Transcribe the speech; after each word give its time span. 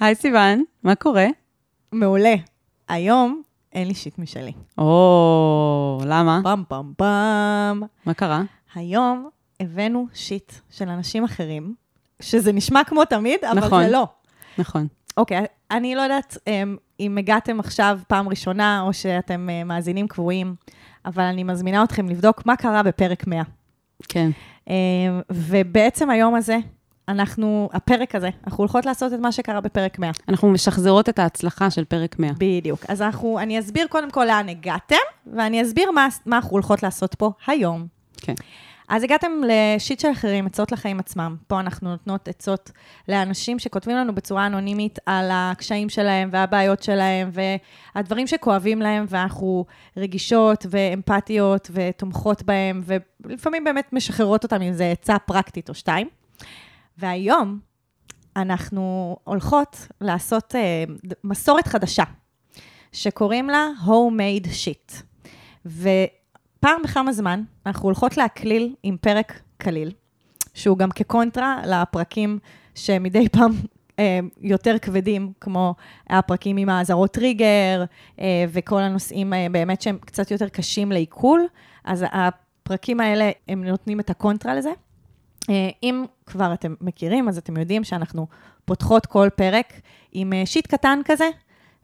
היי 0.00 0.14
סיוון, 0.14 0.64
מה 0.82 0.94
קורה? 0.94 1.26
מעולה. 1.92 2.34
היום 2.88 3.42
אין 3.72 3.88
לי 3.88 3.94
שיט 3.94 4.18
משלי. 4.18 4.52
או, 4.78 6.00
למה? 6.06 6.40
פעם 6.42 6.62
פעם 6.68 6.92
פעם. 6.96 7.82
מה 8.06 8.14
קרה? 8.14 8.42
היום 8.74 9.28
הבאנו 9.60 10.06
שיט 10.14 10.52
של 10.70 10.88
אנשים 10.88 11.24
אחרים, 11.24 11.74
שזה 12.20 12.52
נשמע 12.52 12.84
כמו 12.84 13.04
תמיד, 13.04 13.44
אבל 13.44 13.58
נכון. 13.58 13.84
זה 13.84 13.90
לא. 13.90 14.06
נכון. 14.58 14.86
אוקיי, 15.16 15.44
אני 15.70 15.94
לא 15.94 16.00
יודעת 16.00 16.38
אמ, 16.46 16.76
אם 17.00 17.18
הגעתם 17.18 17.60
עכשיו 17.60 17.98
פעם 18.08 18.28
ראשונה, 18.28 18.82
או 18.86 18.92
שאתם 18.92 19.50
אה, 19.50 19.64
מאזינים 19.64 20.08
קבועים, 20.08 20.54
אבל 21.04 21.24
אני 21.24 21.44
מזמינה 21.44 21.84
אתכם 21.84 22.08
לבדוק 22.08 22.46
מה 22.46 22.56
קרה 22.56 22.82
בפרק 22.82 23.26
100. 23.26 23.42
כן. 24.08 24.30
אמ, 24.68 24.74
ובעצם 25.30 26.10
היום 26.10 26.34
הזה, 26.34 26.58
אנחנו, 27.08 27.68
הפרק 27.72 28.14
הזה, 28.14 28.30
אנחנו 28.46 28.62
הולכות 28.62 28.86
לעשות 28.86 29.12
את 29.12 29.18
מה 29.18 29.32
שקרה 29.32 29.60
בפרק 29.60 29.98
100. 29.98 30.10
אנחנו 30.28 30.50
משחזרות 30.50 31.08
את 31.08 31.18
ההצלחה 31.18 31.70
של 31.70 31.84
פרק 31.84 32.18
100. 32.18 32.30
בדיוק. 32.38 32.80
אז 32.88 33.02
אנחנו, 33.02 33.38
אני 33.38 33.58
אסביר 33.58 33.86
קודם 33.86 34.10
כל 34.10 34.24
לאן 34.24 34.48
הגעתם, 34.48 34.96
ואני 35.32 35.62
אסביר 35.62 35.90
מה, 35.90 36.08
מה 36.26 36.36
אנחנו 36.36 36.50
הולכות 36.50 36.82
לעשות 36.82 37.14
פה 37.14 37.30
היום. 37.46 37.86
כן. 38.16 38.34
אז 38.88 39.02
הגעתם 39.02 39.32
לשיט 39.46 40.00
של 40.00 40.08
אחרים, 40.12 40.46
עצות 40.46 40.72
לחיים 40.72 41.00
עצמם. 41.00 41.36
פה 41.46 41.60
אנחנו 41.60 41.90
נותנות 41.90 42.28
עצות 42.28 42.70
לאנשים 43.08 43.58
שכותבים 43.58 43.96
לנו 43.96 44.14
בצורה 44.14 44.46
אנונימית 44.46 44.98
על 45.06 45.28
הקשיים 45.32 45.88
שלהם 45.88 46.28
והבעיות 46.32 46.82
שלהם 46.82 47.30
והדברים 47.94 48.26
שכואבים 48.26 48.82
להם, 48.82 49.04
ואנחנו 49.08 49.64
רגישות 49.96 50.66
ואמפתיות 50.70 51.70
ותומכות 51.72 52.42
בהם, 52.42 52.82
ולפעמים 53.24 53.64
באמת 53.64 53.92
משחררות 53.92 54.44
אותם 54.44 54.56
עם 54.56 54.62
איזה 54.62 54.90
עצה 54.90 55.18
פרקטית 55.18 55.68
או 55.68 55.74
שתיים. 55.74 56.08
והיום 56.98 57.58
אנחנו 58.36 59.16
הולכות 59.24 59.88
לעשות 60.00 60.54
אה, 60.54 60.84
מסורת 61.24 61.68
חדשה, 61.68 62.04
שקוראים 62.92 63.50
לה 63.50 63.68
homemade 63.86 64.46
shit. 64.46 65.02
ופעם 65.66 66.82
בכמה 66.84 67.12
זמן 67.12 67.42
אנחנו 67.66 67.84
הולכות 67.84 68.16
להקליל 68.16 68.74
עם 68.82 68.96
פרק 69.00 69.40
קליל, 69.56 69.92
שהוא 70.54 70.78
גם 70.78 70.90
כקונטרה 70.90 71.62
לפרקים 71.66 72.38
שמדי 72.74 73.28
פעם 73.28 73.52
אה, 73.98 74.20
יותר 74.40 74.78
כבדים, 74.78 75.32
כמו 75.40 75.74
הפרקים 76.08 76.56
עם 76.56 76.68
האזהרות 76.68 77.10
טריגר, 77.10 77.84
אה, 78.20 78.44
וכל 78.48 78.80
הנושאים 78.80 79.32
באמת 79.50 79.82
שהם 79.82 79.98
קצת 79.98 80.30
יותר 80.30 80.48
קשים 80.48 80.92
לעיכול, 80.92 81.46
אז 81.84 82.04
הפרקים 82.12 83.00
האלה, 83.00 83.30
הם 83.48 83.64
נותנים 83.64 84.00
את 84.00 84.10
הקונטרה 84.10 84.54
לזה. 84.54 84.70
אה, 85.50 85.68
אם 85.82 86.04
כבר 86.26 86.52
אתם 86.52 86.74
מכירים, 86.80 87.28
אז 87.28 87.38
אתם 87.38 87.56
יודעים 87.56 87.84
שאנחנו 87.84 88.26
פותחות 88.64 89.06
כל 89.06 89.28
פרק 89.36 89.72
עם 90.12 90.32
אה, 90.32 90.42
שיט 90.46 90.66
קטן 90.66 91.00
כזה, 91.04 91.28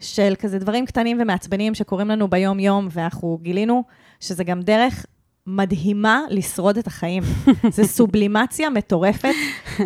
של 0.01 0.35
כזה 0.39 0.59
דברים 0.59 0.87
קטנים 0.87 1.19
ומעצבנים 1.21 1.75
שקורים 1.75 2.09
לנו 2.09 2.29
ביום-יום, 2.29 2.89
ואנחנו 2.91 3.39
גילינו 3.43 3.85
שזה 4.21 4.45
גם 4.45 4.61
דרך 4.61 5.07
מדהימה 5.47 6.21
לשרוד 6.31 6.79
את 6.79 6.87
החיים. 6.87 7.23
זה 7.77 7.85
סובלימציה 7.85 8.71
מטורפת, 8.71 9.35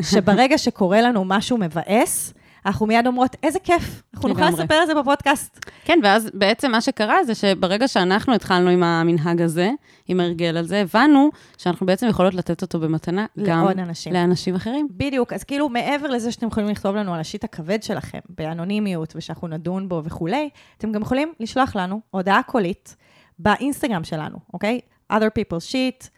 שברגע 0.02 0.58
שקורה 0.58 1.00
לנו 1.00 1.24
משהו 1.24 1.58
מבאס, 1.58 2.34
אנחנו 2.66 2.86
מיד 2.86 3.06
אומרות, 3.06 3.36
איזה 3.42 3.58
כיף, 3.58 4.02
אנחנו 4.14 4.28
נוכל. 4.28 4.48
לספר 4.48 4.82
את 4.82 4.86
זה 4.86 4.94
בפודקאסט. 4.94 5.70
כן, 5.84 5.98
ואז 6.02 6.30
בעצם 6.34 6.70
מה 6.70 6.80
שקרה 6.80 7.24
זה 7.24 7.34
שברגע 7.34 7.88
שאנחנו 7.88 8.34
התחלנו 8.34 8.70
עם 8.70 8.82
המנהג 8.82 9.42
הזה, 9.42 9.70
עם 10.08 10.20
ההרגל 10.20 10.56
הזה, 10.56 10.80
הבנו 10.80 11.30
שאנחנו 11.58 11.86
בעצם 11.86 12.06
יכולות 12.08 12.34
לתת 12.34 12.62
אותו 12.62 12.78
במתנה 12.80 13.26
גם 13.42 13.68
אנשים. 13.68 14.12
לאנשים 14.12 14.54
אחרים. 14.54 14.88
בדיוק, 14.90 15.32
אז 15.32 15.44
כאילו 15.44 15.68
מעבר 15.68 16.10
לזה 16.10 16.32
שאתם 16.32 16.46
יכולים 16.46 16.68
לכתוב 16.68 16.96
לנו 16.96 17.14
על 17.14 17.20
השיט 17.20 17.44
הכבד 17.44 17.82
שלכם, 17.82 18.18
באנונימיות, 18.28 19.12
ושאנחנו 19.16 19.48
נדון 19.48 19.88
בו 19.88 20.02
וכולי, 20.04 20.48
אתם 20.78 20.92
גם 20.92 21.02
יכולים 21.02 21.32
לשלוח 21.40 21.76
לנו 21.76 22.00
הודעה 22.10 22.42
קולית 22.42 22.96
באינסטגרם 23.38 24.04
שלנו, 24.04 24.38
אוקיי? 24.54 24.80
other 25.12 25.16
people 25.38 25.60
sheet, 25.70 26.04
אה, 26.04 26.08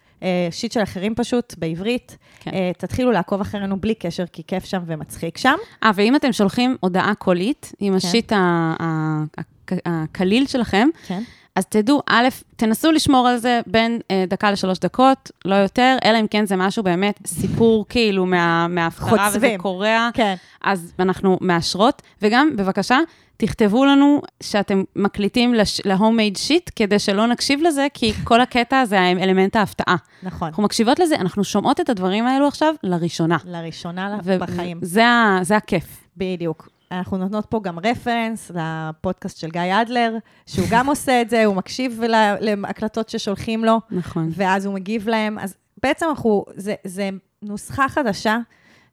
שיט 0.51 0.73
של 0.73 0.83
אחרים 0.83 1.15
פשוט, 1.15 1.55
בעברית. 1.59 2.17
כן. 2.41 2.51
אה, 2.55 2.71
תתחילו 2.79 3.11
לעקוב 3.11 3.41
אחרינו 3.41 3.81
בלי 3.81 3.95
קשר, 3.95 4.25
כי 4.33 4.43
כיף 4.47 4.65
שם 4.65 4.83
ומצחיק 4.87 5.39
שם. 5.39 5.55
אה, 5.85 5.91
ואם 5.95 6.17
אתם 6.17 6.33
שולחים 6.33 6.77
הודעה 6.81 7.15
קולית 7.15 7.73
עם 7.81 7.95
השיט 7.95 8.33
ה- 8.33 8.37
ה- 8.81 9.25
ה- 9.39 9.43
הקליל 9.87 10.47
שלכם, 10.47 10.89
כן. 11.07 11.23
אז 11.59 11.67
תדעו, 11.67 12.03
א', 12.07 12.29
תנסו 12.57 12.93
לשמור 12.93 13.29
על 13.29 13.37
זה 13.37 13.61
בין 13.67 14.01
אה, 14.11 14.25
דקה 14.29 14.51
לשלוש 14.51 14.79
דקות, 14.79 15.31
לא 15.45 15.55
יותר, 15.55 15.97
אלא 16.05 16.21
אם 16.21 16.27
כן 16.27 16.47
זה 16.47 16.57
משהו 16.57 16.83
באמת, 16.83 17.19
סיפור 17.27 17.87
כאילו 17.89 18.27
מה, 18.27 18.67
מההפטרה, 18.69 19.29
וזה. 19.35 19.55
קורע, 19.59 20.09
כן. 20.15 20.35
אז 20.65 20.93
אנחנו 20.99 21.39
מאשרות. 21.41 22.03
וגם, 22.23 22.51
בבקשה, 22.57 22.99
תכתבו 23.37 23.85
לנו 23.85 24.23
שאתם 24.43 24.83
מקליטים 24.97 25.55
לש- 25.55 25.81
ל-homemade 25.85 26.39
שיט, 26.39 26.71
כדי 26.77 26.99
שלא 26.99 27.27
נקשיב 27.27 27.61
לזה, 27.63 27.87
כי 27.95 28.13
כל 28.25 28.41
הקטע 28.41 28.85
זה 28.85 28.99
אלמנט 29.01 29.57
ההפתעה. 29.57 29.97
נכון. 30.23 30.49
אנחנו 30.49 30.63
מקשיבות 30.63 30.99
לזה, 30.99 31.17
אנחנו 31.17 31.45
שומעות 31.45 31.81
את 31.81 31.89
הדברים 31.91 32.27
האלו 32.27 32.47
עכשיו 32.49 32.75
לראשונה. 32.83 33.37
לראשונה 33.45 34.19
ו- 34.25 34.39
בחיים. 34.41 34.79
זה, 34.83 35.05
זה 35.43 35.57
הכיף. 35.57 35.85
בדיוק. 36.17 36.69
אנחנו 36.93 37.17
נותנות 37.19 37.47
פה 37.47 37.61
גם 37.63 37.79
רפרנס 37.79 38.51
לפודקאסט 38.55 39.39
של 39.39 39.51
גיא 39.51 39.83
אדלר, 39.83 40.17
שהוא 40.47 40.67
גם 40.71 40.87
עושה 40.93 41.21
את 41.23 41.31
זה, 41.31 41.45
הוא 41.45 41.55
מקשיב 41.57 42.03
ל- 42.03 42.35
להקלטות 42.41 43.09
ששולחים 43.09 43.65
לו, 43.65 43.81
נכון. 43.91 44.29
ואז 44.33 44.67
הוא 44.67 44.75
מגיב 44.75 45.09
להם. 45.09 45.39
אז 45.39 45.55
בעצם 45.83 46.07
אנחנו, 46.09 46.45
זה, 46.55 46.75
זה 46.85 47.11
נוסחה 47.43 47.89
חדשה, 47.89 48.39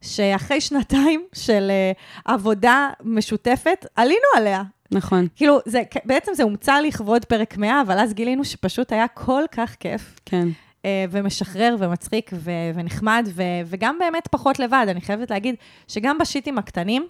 שאחרי 0.00 0.60
שנתיים 0.60 1.24
של 1.32 1.70
uh, 1.94 2.22
עבודה 2.24 2.90
משותפת, 3.04 3.86
עלינו 3.96 4.26
עליה. 4.36 4.62
נכון, 4.92 5.26
כאילו, 5.36 5.58
זה, 5.66 5.82
בעצם 6.04 6.32
זה 6.34 6.42
הומצא 6.42 6.80
לכבוד 6.80 7.24
פרק 7.24 7.56
100, 7.56 7.80
אבל 7.80 7.98
אז 7.98 8.14
גילינו 8.14 8.44
שפשוט 8.44 8.92
היה 8.92 9.08
כל 9.08 9.42
כך 9.52 9.74
כיף. 9.80 10.20
כן. 10.24 10.48
אה, 10.84 11.04
ומשחרר 11.10 11.76
ומצחיק 11.78 12.30
ו- 12.34 12.50
ונחמד, 12.74 13.28
ו- 13.34 13.42
וגם 13.66 13.96
באמת 13.98 14.28
פחות 14.30 14.58
לבד. 14.58 14.86
אני 14.88 15.00
חייבת 15.00 15.30
להגיד 15.30 15.54
שגם 15.88 16.18
בשיטים 16.18 16.58
הקטנים, 16.58 17.06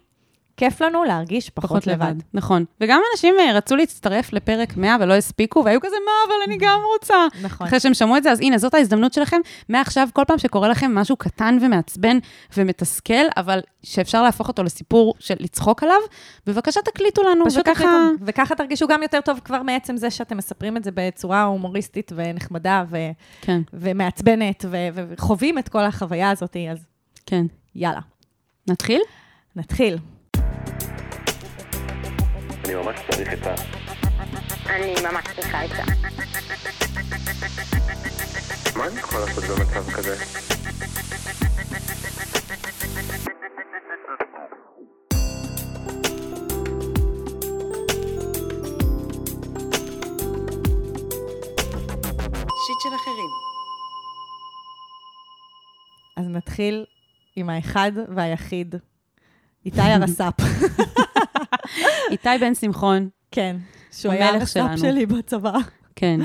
כיף 0.57 0.81
לנו 0.81 1.05
להרגיש 1.05 1.51
פחות, 1.51 1.71
פחות 1.71 1.87
לבד. 1.87 2.07
לבד. 2.07 2.15
נכון. 2.35 2.65
וגם 2.81 3.01
אנשים 3.13 3.35
אה, 3.41 3.53
רצו 3.53 3.77
להצטרף 3.77 4.33
לפרק 4.33 4.77
100 4.77 4.97
ולא 5.01 5.15
הספיקו, 5.15 5.65
והיו 5.65 5.81
כזה, 5.81 5.97
מה, 6.07 6.13
אבל 6.27 6.35
אני 6.47 6.57
גם 6.61 6.81
רוצה. 6.95 7.15
נכון. 7.43 7.67
אחרי 7.67 7.81
שהם 7.81 7.95
שמעו 7.95 8.17
את 8.17 8.23
זה, 8.23 8.31
אז 8.31 8.41
הנה, 8.41 8.59
זאת 8.59 8.75
ההזדמנות 8.75 9.13
שלכם. 9.13 9.41
מעכשיו, 9.69 10.09
כל 10.13 10.23
פעם 10.27 10.39
שקורה 10.39 10.69
לכם 10.69 10.95
משהו 10.95 11.17
קטן 11.17 11.59
ומעצבן 11.61 12.19
ומתסכל, 12.57 13.25
אבל 13.37 13.61
שאפשר 13.83 14.23
להפוך 14.23 14.49
אותו 14.49 14.63
לסיפור 14.63 15.15
של 15.19 15.35
לצחוק 15.41 15.83
עליו, 15.83 16.01
בבקשה 16.47 16.81
תקליטו 16.83 17.23
לנו, 17.23 17.45
פשוט 17.47 17.61
וככה... 17.61 17.73
תחליטו, 17.75 18.25
וככה 18.27 18.55
תרגישו 18.55 18.89
גם 18.89 19.03
יותר 19.03 19.21
טוב 19.21 19.41
כבר 19.45 19.63
מעצם 19.63 19.97
זה 19.97 20.11
שאתם 20.11 20.37
מספרים 20.37 20.77
את 20.77 20.85
זה 20.85 20.91
בצורה 20.95 21.43
הומוריסטית 21.43 22.13
ונחמדה 22.15 22.85
ו- 22.91 23.11
כן, 23.41 23.61
ומעצבנת, 23.73 24.65
ו- 24.69 24.89
וחווים 24.95 25.59
את 25.59 25.69
כל 25.69 25.85
החוויה 25.85 26.31
הזאת, 26.31 26.57
אז 26.73 26.87
כן. 27.27 27.47
יאללה, 27.75 28.01
נתחיל? 28.69 29.01
נתחיל. 29.57 29.99
אני 32.67 32.75
ממש 32.75 32.97
צריך 33.11 33.33
את 33.33 33.47
ה... 33.47 33.55
אני 34.67 34.95
ממש 35.03 35.25
צריכה 35.37 35.65
את 35.65 35.71
זה. 35.71 35.83
מה 38.77 38.87
אני 38.87 39.01
יכול 39.01 39.21
לעשות 39.21 39.45
במצב 39.45 39.91
כזה? 39.91 40.17
שיט 52.67 52.81
של 52.83 52.95
אחרים. 52.97 53.31
אז 56.17 56.29
נתחיל 56.29 56.85
עם 57.37 57.51
האחד 57.51 57.93
והיחיד, 58.17 58.75
איתי 59.67 59.81
הרס"פ. 59.81 60.35
איתי 62.11 62.29
בן 62.41 62.55
שמחון, 62.55 63.09
כן, 63.31 63.57
שהוא 63.93 64.13
היה 64.13 64.29
הרס"פ. 64.29 64.77
שלי 64.77 65.07
בצבא. 65.07 65.53
כן. 65.97 66.21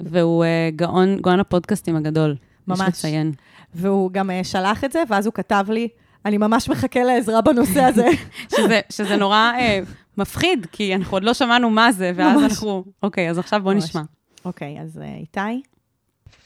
והוא 0.00 0.44
אה, 0.44 0.68
גאון, 0.76 1.16
גאון 1.20 1.40
הפודקאסטים 1.40 1.96
הגדול. 1.96 2.36
ממש. 2.68 2.80
יש 2.80 2.88
לציין. 2.88 3.32
והוא 3.74 4.10
גם 4.10 4.30
אה, 4.30 4.44
שלח 4.44 4.84
את 4.84 4.92
זה, 4.92 5.02
ואז 5.08 5.26
הוא 5.26 5.34
כתב 5.34 5.66
לי, 5.68 5.88
אני 6.24 6.38
ממש 6.38 6.68
מחכה 6.68 7.02
לעזרה 7.04 7.40
בנושא 7.40 7.82
הזה. 7.82 8.06
שזה, 8.56 8.80
שזה 8.90 9.16
נורא 9.16 9.52
אה, 9.58 9.80
מפחיד, 10.16 10.66
כי 10.72 10.94
אנחנו 10.94 11.16
עוד 11.16 11.24
לא 11.24 11.34
שמענו 11.34 11.70
מה 11.70 11.92
זה, 11.92 12.12
ואז 12.14 12.36
ממש. 12.36 12.52
אנחנו... 12.52 12.84
אוקיי, 13.02 13.30
אז 13.30 13.38
עכשיו 13.38 13.60
בואו 13.62 13.74
ממש. 13.74 13.84
נשמע. 13.84 14.02
אוקיי, 14.44 14.80
אז 14.80 14.98
אה, 14.98 15.14
איתי, 15.14 15.62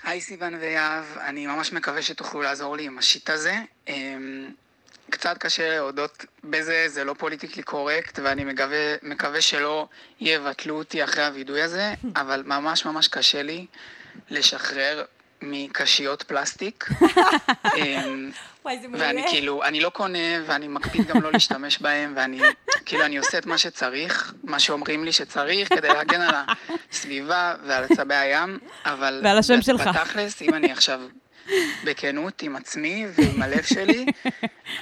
היי 0.04 0.20
סיוון 0.20 0.54
ויהב, 0.54 1.04
אני 1.26 1.46
ממש 1.46 1.72
מקווה 1.72 2.02
שתוכלו 2.02 2.42
לעזור 2.42 2.76
לי 2.76 2.86
עם 2.86 2.98
ה 2.98 3.05
shit 3.05 3.30
הזה. 3.30 3.54
קצת 5.10 5.38
קשה 5.38 5.68
להודות 5.68 6.24
בזה, 6.44 6.84
זה 6.88 7.04
לא 7.04 7.14
politically 7.18 7.62
correct, 7.62 8.18
ואני 8.22 8.44
מקווה, 8.44 8.94
מקווה 9.02 9.40
שלא 9.40 9.88
יבטלו 10.20 10.78
אותי 10.78 11.04
אחרי 11.04 11.24
הווידוי 11.24 11.62
הזה, 11.62 11.94
אבל 12.20 12.42
ממש 12.46 12.86
ממש 12.86 13.08
קשה 13.08 13.42
לי 13.42 13.66
לשחרר 14.30 15.04
מקשיות 15.42 16.22
פלסטיק. 16.22 16.88
אמ, 17.76 18.30
וואי, 18.64 18.78
זה 18.82 18.86
ואני 18.92 19.24
כאילו, 19.28 19.64
אני 19.64 19.80
לא 19.80 19.88
קונה, 19.88 20.28
ואני 20.46 20.68
מקפיד 20.68 21.06
גם 21.06 21.22
לא 21.22 21.32
להשתמש 21.32 21.78
בהם, 21.78 22.12
ואני, 22.16 22.40
כאילו, 22.84 23.04
אני 23.04 23.18
עושה 23.18 23.38
את 23.38 23.46
מה 23.46 23.58
שצריך, 23.58 24.34
מה 24.44 24.58
שאומרים 24.60 25.04
לי 25.04 25.12
שצריך, 25.12 25.68
כדי 25.68 25.88
להגן 25.88 26.20
על 26.20 26.34
הסביבה 26.90 27.54
ועל 27.66 27.84
עצבי 27.84 28.14
הים, 28.14 28.58
אבל... 28.84 29.20
ועל 29.24 29.38
השם 29.38 29.62
שלך. 29.62 29.86
בתכלס, 29.86 30.42
אם 30.42 30.54
אני 30.54 30.72
עכשיו 30.72 31.00
בכנות 31.84 32.42
עם 32.42 32.56
עצמי 32.56 33.06
ועם 33.14 33.42
הלב 33.42 33.62
שלי, 33.62 34.06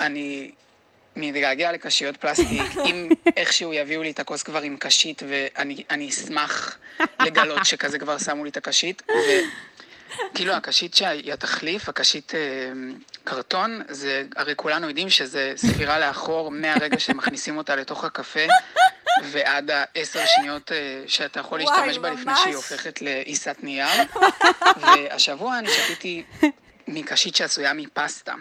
אני 0.01 0.51
מתגעגע 1.17 1.73
לקשיות 1.73 2.17
פלסטיק. 2.17 2.63
אם 2.87 3.09
איכשהו 3.37 3.73
יביאו 3.73 4.03
לי 4.03 4.11
את 4.11 4.21
הכוס 4.21 4.43
כבר 4.43 4.63
עם 4.63 4.77
קשית, 4.77 5.23
ואני 5.29 5.85
אני 5.91 6.09
אשמח 6.09 6.79
לגלות 7.23 7.67
שכזה 7.67 7.99
כבר 7.99 8.19
שמו 8.19 8.45
לי 8.45 8.51
את 8.51 8.57
הקשית, 8.57 9.03
וכאילו 10.33 10.53
הקשית 10.53 10.95
שהיא 10.95 11.33
התחליף, 11.33 11.89
הקשית 11.89 12.35
אה, 12.35 12.41
קרטון, 13.25 13.83
זה, 13.89 14.25
הרי 14.37 14.53
כולנו 14.57 14.89
יודעים 14.89 15.11
שזה 15.11 15.53
ספירה 15.57 15.99
לאחור 15.99 16.51
מהרגע 16.51 16.99
שמכניסים 16.99 17.57
אותה 17.57 17.77
לתוך 17.77 18.05
הקפה. 18.05 18.47
ועד 19.25 19.71
העשר 19.71 20.21
שניות 20.27 20.73
אה, 20.73 21.03
שאתה 21.07 21.41
יכול 21.41 21.59
להשתמש 21.59 21.99
בה 21.99 22.11
לפני. 22.11 22.33
שהיא 22.43 22.57
הופכת 22.57 23.03
לעיסת 23.03 23.57
נייר. 23.63 23.87
והשבוע 24.81 25.59
אני 25.59 25.69
שתיתי 25.71 26.23
מקשית 26.89 27.37
שעשויה 27.37 27.73
מפסטה, 27.73 28.35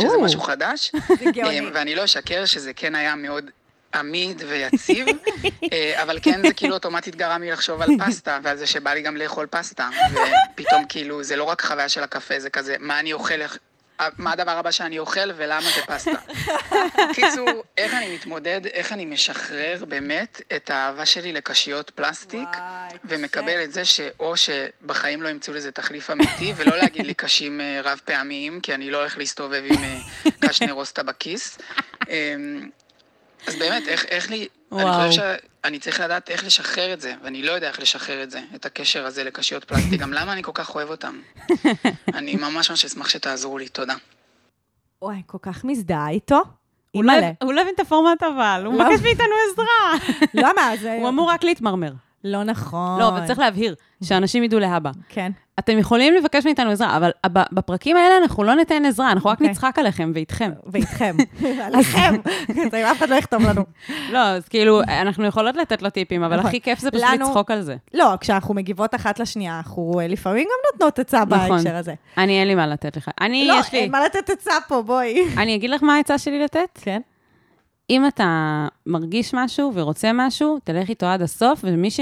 שזה. 0.00 0.16
משהו 0.20 0.40
חדש. 0.40 0.92
זה 1.08 1.24
גאוני. 1.30 1.60
אה, 1.60 1.70
ואני 1.74 1.94
לא 1.94 2.04
אשקר 2.04 2.44
שזה 2.44 2.72
כן 2.72 2.94
היה 2.94 3.14
מאוד 3.14 3.50
עמיד 3.94 4.42
ויציב, 4.48 5.06
אה, 5.72 6.02
אבל 6.02 6.18
כן 6.22 6.42
זה 6.42 6.54
כאילו 6.54 6.74
אוטומטית 6.74 7.16
גרם 7.16 7.42
לי 7.42 7.50
לחשוב 7.50 7.82
על 7.82 7.88
פסטה, 8.06 8.38
ועל 8.42 8.56
זה 8.56 8.66
שבא 8.66 8.92
לי 8.92 9.02
גם 9.02 9.16
לאכול 9.16 9.46
פסטה. 9.46 9.88
ופתאום 10.52 10.84
כאילו, 10.88 11.22
זה 11.22 11.36
לא 11.36 11.44
רק 11.44 11.64
חוויה 11.64 11.88
של 11.88 12.02
הקפה, 12.02 12.40
זה 12.40 12.50
כזה, 12.50 12.76
מה 12.78 13.00
אני 13.00 13.12
אוכל, 13.12 13.40
מה 14.18 14.32
הדבר 14.32 14.50
הבא 14.50 14.70
שאני 14.70 14.98
אוכל 14.98 15.30
ולמה 15.36 15.66
זה 15.76 15.82
פסטה. 15.86 16.10
קיצור, 17.14 17.64
איך 17.78 17.94
אני 17.94 18.14
מתמודד, 18.14 18.66
איך 18.66 18.92
אני 18.92 19.04
משחרר 19.04 19.84
באמת 19.88 20.42
את 20.56 20.70
האהבה 20.70 21.06
שלי 21.06 21.32
לקשיות 21.32 21.90
פלסטיק, 21.90 22.48
וואי, 22.48 22.98
ומקבל 23.04 23.64
את 23.64 23.72
זה 23.72 23.84
שאו 23.84 24.34
שבחיים 24.36 25.22
לא 25.22 25.28
ימצאו 25.28 25.54
לזה 25.54 25.72
תחליף 25.72 26.10
אמיתי, 26.10 26.52
ולא 26.56 26.76
להגיד 26.76 27.06
לי 27.06 27.14
קשים 27.14 27.60
אה, 27.60 27.80
רב 27.84 28.00
פעמיים, 28.04 28.60
כי 28.60 28.74
אני 28.74 28.90
לא 28.90 28.98
הולך 28.98 29.18
להסתובב 29.18 29.62
עם 29.64 29.84
אה, 29.84 30.30
קשני 30.40 30.70
רוסטה 30.70 31.02
בכיס. 31.02 31.58
אמ, 32.08 32.70
אז 33.46 33.56
באמת, 33.56 33.88
איך, 33.88 34.04
איך 34.04 34.30
לי, 34.30 34.48
אני 34.72 34.82
וואו. 34.84 35.08
חושב 35.08 35.22
שאני 35.62 35.78
צריך 35.78 36.00
לדעת 36.00 36.30
איך 36.30 36.44
לשחרר 36.44 36.92
את 36.92 37.00
זה, 37.00 37.14
ואני 37.22 37.42
לא 37.42 37.52
יודע 37.52 37.68
איך 37.68 37.80
לשחרר 37.80 38.22
את 38.22 38.30
זה, 38.30 38.40
את 38.54 38.66
הקשר 38.66 39.06
הזה 39.06 39.24
לקשיות 39.24 39.64
פלסטיק, 39.64 40.00
גם 40.00 40.12
למה 40.12 40.32
אני 40.32 40.42
כל 40.42 40.52
כך 40.54 40.74
אוהב 40.74 40.90
אותם. 40.90 41.20
אני 42.14 42.34
ממש 42.36 42.70
ממש 42.70 42.84
אשמח 42.84 43.08
שתעזרו 43.08 43.58
לי, 43.58 43.68
תודה. 43.68 43.94
וואי, 45.02 45.22
כל 45.26 45.38
כך 45.42 45.64
מזדהה 45.64 46.08
איתו. 46.10 46.42
הוא 46.90 47.04
לא. 47.04 47.12
הבין- 47.12 47.34
הוא 47.42 47.52
לא 47.52 47.62
את 47.74 47.80
הפורמט 47.80 48.22
אבל, 48.22 48.62
הוא. 48.66 48.74
מבקש 48.74 49.00
מאיתנו 49.02 49.34
עזרה. 49.52 50.08
למה? 50.34 50.76
זה... 50.80 50.92
הוא 51.00 51.08
אמור 51.08 51.30
רק 51.30 51.44
להתמרמר. 51.44 51.92
לא 52.26 52.44
נכון. 52.44 53.00
לא, 53.00 53.08
אבל 53.08 53.26
צריך 53.26 53.38
להבהיר, 53.38 53.74
שאנשים 54.04 54.44
ידעו 54.44 54.60
להבא. 54.60 54.90
כן. 55.08 55.32
אתם 55.58 55.78
יכולים 55.78 56.14
לבקש 56.14 56.44
מאיתנו 56.44 56.70
עזרה, 56.70 56.96
אבל 56.96 57.10
בפרקים 57.52 57.96
האלה 57.96 58.16
אנחנו 58.22 58.44
לא 58.44 58.54
ניתן 58.54 58.84
עזרה, 58.84 59.12
אנחנו 59.12 59.30
רק 59.30 59.38
אוקיי. 59.38 59.50
נצחק 59.50 59.78
עליכם 59.78 60.10
ואיתכם. 60.14 60.50
ואיתכם. 60.66 61.16
עליכם. 61.66 62.14
זה 62.70 62.90
אף 62.90 62.98
אחד 62.98 63.08
לא 63.08 63.14
יכתוב 63.14 63.42
לנו. 63.42 63.62
לא, 64.12 64.18
אז 64.18 64.48
כאילו, 64.48 64.80
אנחנו 64.82 65.24
יכולות 65.24 65.56
לתת 65.56 65.82
לו 65.82 65.90
טיפים, 65.90 66.22
אבל 66.22 66.36
נכון. 66.36 66.48
הכי 66.48 66.60
כיף 66.60 66.78
זה 66.78 66.90
פשוט 66.90 67.04
לצחוק 67.20 67.50
על 67.50 67.62
זה. 67.62 67.76
לא, 67.94 68.14
כשאנחנו 68.20 68.54
מגיבות 68.54 68.94
אחת 68.94 69.18
לשנייה, 69.18 69.56
אנחנו 69.56 70.00
אה, 70.00 70.06
לפעמים 70.06 70.44
גם 70.44 70.72
נותנות 70.72 70.98
עצה 70.98 71.24
נכון. 71.24 71.48
בהקשר 71.48 71.76
הזה. 71.76 71.94
אני, 72.18 72.40
אין 72.40 72.48
לי 72.48 72.54
מה 72.54 72.66
לתת 72.66 72.96
לך. 72.96 73.10
אני, 73.20 73.46
לא, 73.46 73.54
יש 73.60 73.72
לי... 73.72 73.78
אין 73.78 73.90
מה 73.90 74.04
לתת 74.04 74.30
עצה 74.30 74.52
פה, 74.68 74.82
בואי. 74.82 75.24
אני 75.36 75.54
אגיד 75.54 75.70
לך 75.70 75.82
מה 75.82 75.94
העצה 75.94 76.18
שלי 76.18 76.44
לתת? 76.44 76.78
כן. 76.80 77.00
אם 77.90 78.06
אתה 78.06 78.68
מרגיש 78.86 79.34
משהו 79.34 79.72
ורוצה 79.74 80.10
משהו, 80.14 80.58
תלך 80.64 80.88
איתו 80.88 81.06
עד 81.06 81.22
הסוף, 81.22 81.60
ומי 81.64 81.90
ש... 81.90 82.00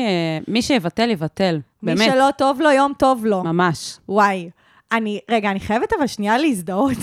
מי 0.49 0.63
שיבטל, 0.63 1.11
יבטל. 1.11 1.61
מי 1.83 1.95
באמת, 1.95 2.13
שלא 2.13 2.29
טוב 2.39 2.61
לו, 2.61 2.71
יום 2.71 2.93
טוב 2.99 3.27
לו. 3.27 3.43
ממש. 3.43 3.99
וואי. 4.09 4.51
אני, 4.93 5.21
רגע, 5.31 5.51
אני 5.51 5.61
חייבת 5.61 5.93
אבל 5.99 6.07
שנייה 6.07 6.39
להזדהות. 6.39 6.99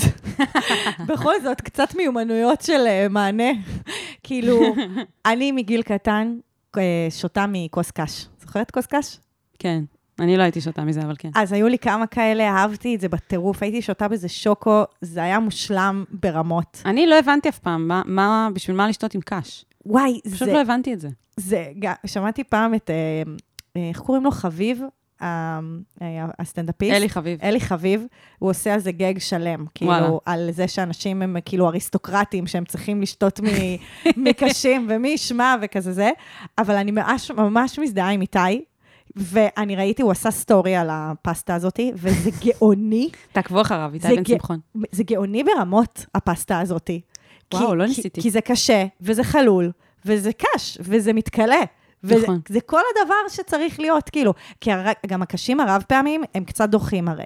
בכל 1.08 1.34
זאת, 1.44 1.62
קצת 1.62 1.96
מיומנויות 1.96 2.62
של 2.62 2.88
אה, 2.88 3.08
מענה. 3.10 3.52
כאילו, 4.24 4.60
אני 5.32 5.52
מגיל 5.52 5.82
קטן 5.82 6.38
אה, 6.78 7.08
שותה 7.10 7.46
מכוס 7.48 7.92
קש. 7.92 8.28
זוכרת 8.42 8.72
כוס 8.72 8.86
קש? 8.86 9.20
כן. 9.60 9.84
אני 10.22 10.38
לא 10.38 10.44
הייתי 10.44 10.62
שותה 10.62 10.84
מזה, 10.84 11.02
אבל 11.02 11.16
כן. 11.20 11.30
אז 11.36 11.52
היו 11.54 11.68
לי 11.68 11.78
כמה 11.78 12.08
כאלה, 12.08 12.50
אהבתי 12.50 12.96
את 12.96 13.02
זה 13.02 13.10
בטירוף, 13.10 13.64
הייתי 13.64 13.82
שותה 13.82 14.08
בזה 14.08 14.30
שוקו, 14.30 14.84
זה 15.02 15.24
היה 15.24 15.40
מושלם 15.40 16.04
ברמות. 16.10 16.82
אני 16.86 17.08
לא 17.08 17.20
הבנתי 17.20 17.50
אף 17.50 17.60
פעם 17.60 17.88
מה, 17.88 18.02
מה, 18.06 18.50
בשביל 18.54 18.78
מה 18.78 18.90
לשתות 18.90 19.16
עם 19.16 19.22
קש. 19.26 19.66
וואי, 19.86 20.20
פשוט 20.32 20.48
זה, 20.48 20.54
לא 20.54 20.62
הבנתי 20.62 20.94
את 20.94 21.00
זה. 21.00 21.10
זה, 21.38 21.66
שמעתי 22.06 22.44
פעם 22.44 22.76
את, 22.76 22.90
אה, 22.90 23.34
אה, 23.78 23.90
איך 23.90 24.00
קוראים 24.00 24.24
לו? 24.24 24.32
חביב, 24.32 24.82
אה, 25.22 25.60
הסטנדאפיסט. 26.40 26.94
אלי 26.96 27.10
חביב. 27.10 27.40
אלי 27.44 27.60
חביב, 27.60 28.06
הוא 28.40 28.50
עושה 28.50 28.74
על 28.74 28.80
זה 28.80 28.92
גג 28.92 29.20
שלם, 29.20 29.66
כאילו, 29.76 29.92
וואלה. 29.92 30.10
על 30.26 30.50
זה 30.52 30.68
שאנשים 30.68 31.22
הם 31.22 31.38
כאילו 31.46 31.68
אריסטוקרטים, 31.68 32.48
שהם 32.48 32.66
צריכים 32.66 33.02
לשתות 33.02 33.40
מ- 33.40 33.46
מקשים, 34.30 34.88
ומי 34.90 35.10
ישמע 35.10 35.56
וכזה 35.62 35.92
זה, 35.92 36.10
אבל 36.58 36.76
אני 36.76 36.92
ממש, 36.92 37.32
ממש 37.32 37.80
מזדהה 37.80 38.10
עם 38.10 38.22
איתי, 38.22 38.64
ואני 39.16 39.76
ראיתי, 39.76 40.02
הוא 40.02 40.12
עשה 40.12 40.32
סטורי 40.32 40.76
על 40.76 40.88
הפסטה 40.92 41.56
הזאת, 41.56 41.80
וזה 41.94 42.30
גאוני, 42.46 43.10
תעקבו 43.32 43.62
אחריו, 43.62 43.92
איתי 43.94 44.16
בן 44.16 44.26
שמחון. 44.26 44.60
זה 44.92 45.04
גאוני 45.04 45.44
ברמות, 45.44 46.06
הפסטה 46.16 46.60
הזאת. 46.60 46.90
וואו, 47.54 47.76
לא 47.76 47.86
ניסיתי. 47.86 48.22
כי 48.22 48.32
זה 48.32 48.42
קשה, 48.42 48.86
וזה 49.02 49.24
חלול, 49.24 49.72
וזה 50.06 50.32
קש, 50.34 50.78
וזה 50.82 51.14
מתכלה. 51.14 51.62
וזה 52.04 52.24
נכון. 52.24 52.40
זה 52.50 52.62
כל 52.62 52.82
הדבר 52.92 53.30
שצריך 53.30 53.80
להיות, 53.80 54.10
כאילו. 54.10 54.34
כי 54.62 54.72
הר, 54.72 54.92
גם 55.08 55.22
הקשים 55.22 55.60
הרב 55.60 55.84
פעמים, 55.88 56.22
הם 56.36 56.44
קצת 56.44 56.70
דוחים 56.70 57.08
הרי. 57.08 57.26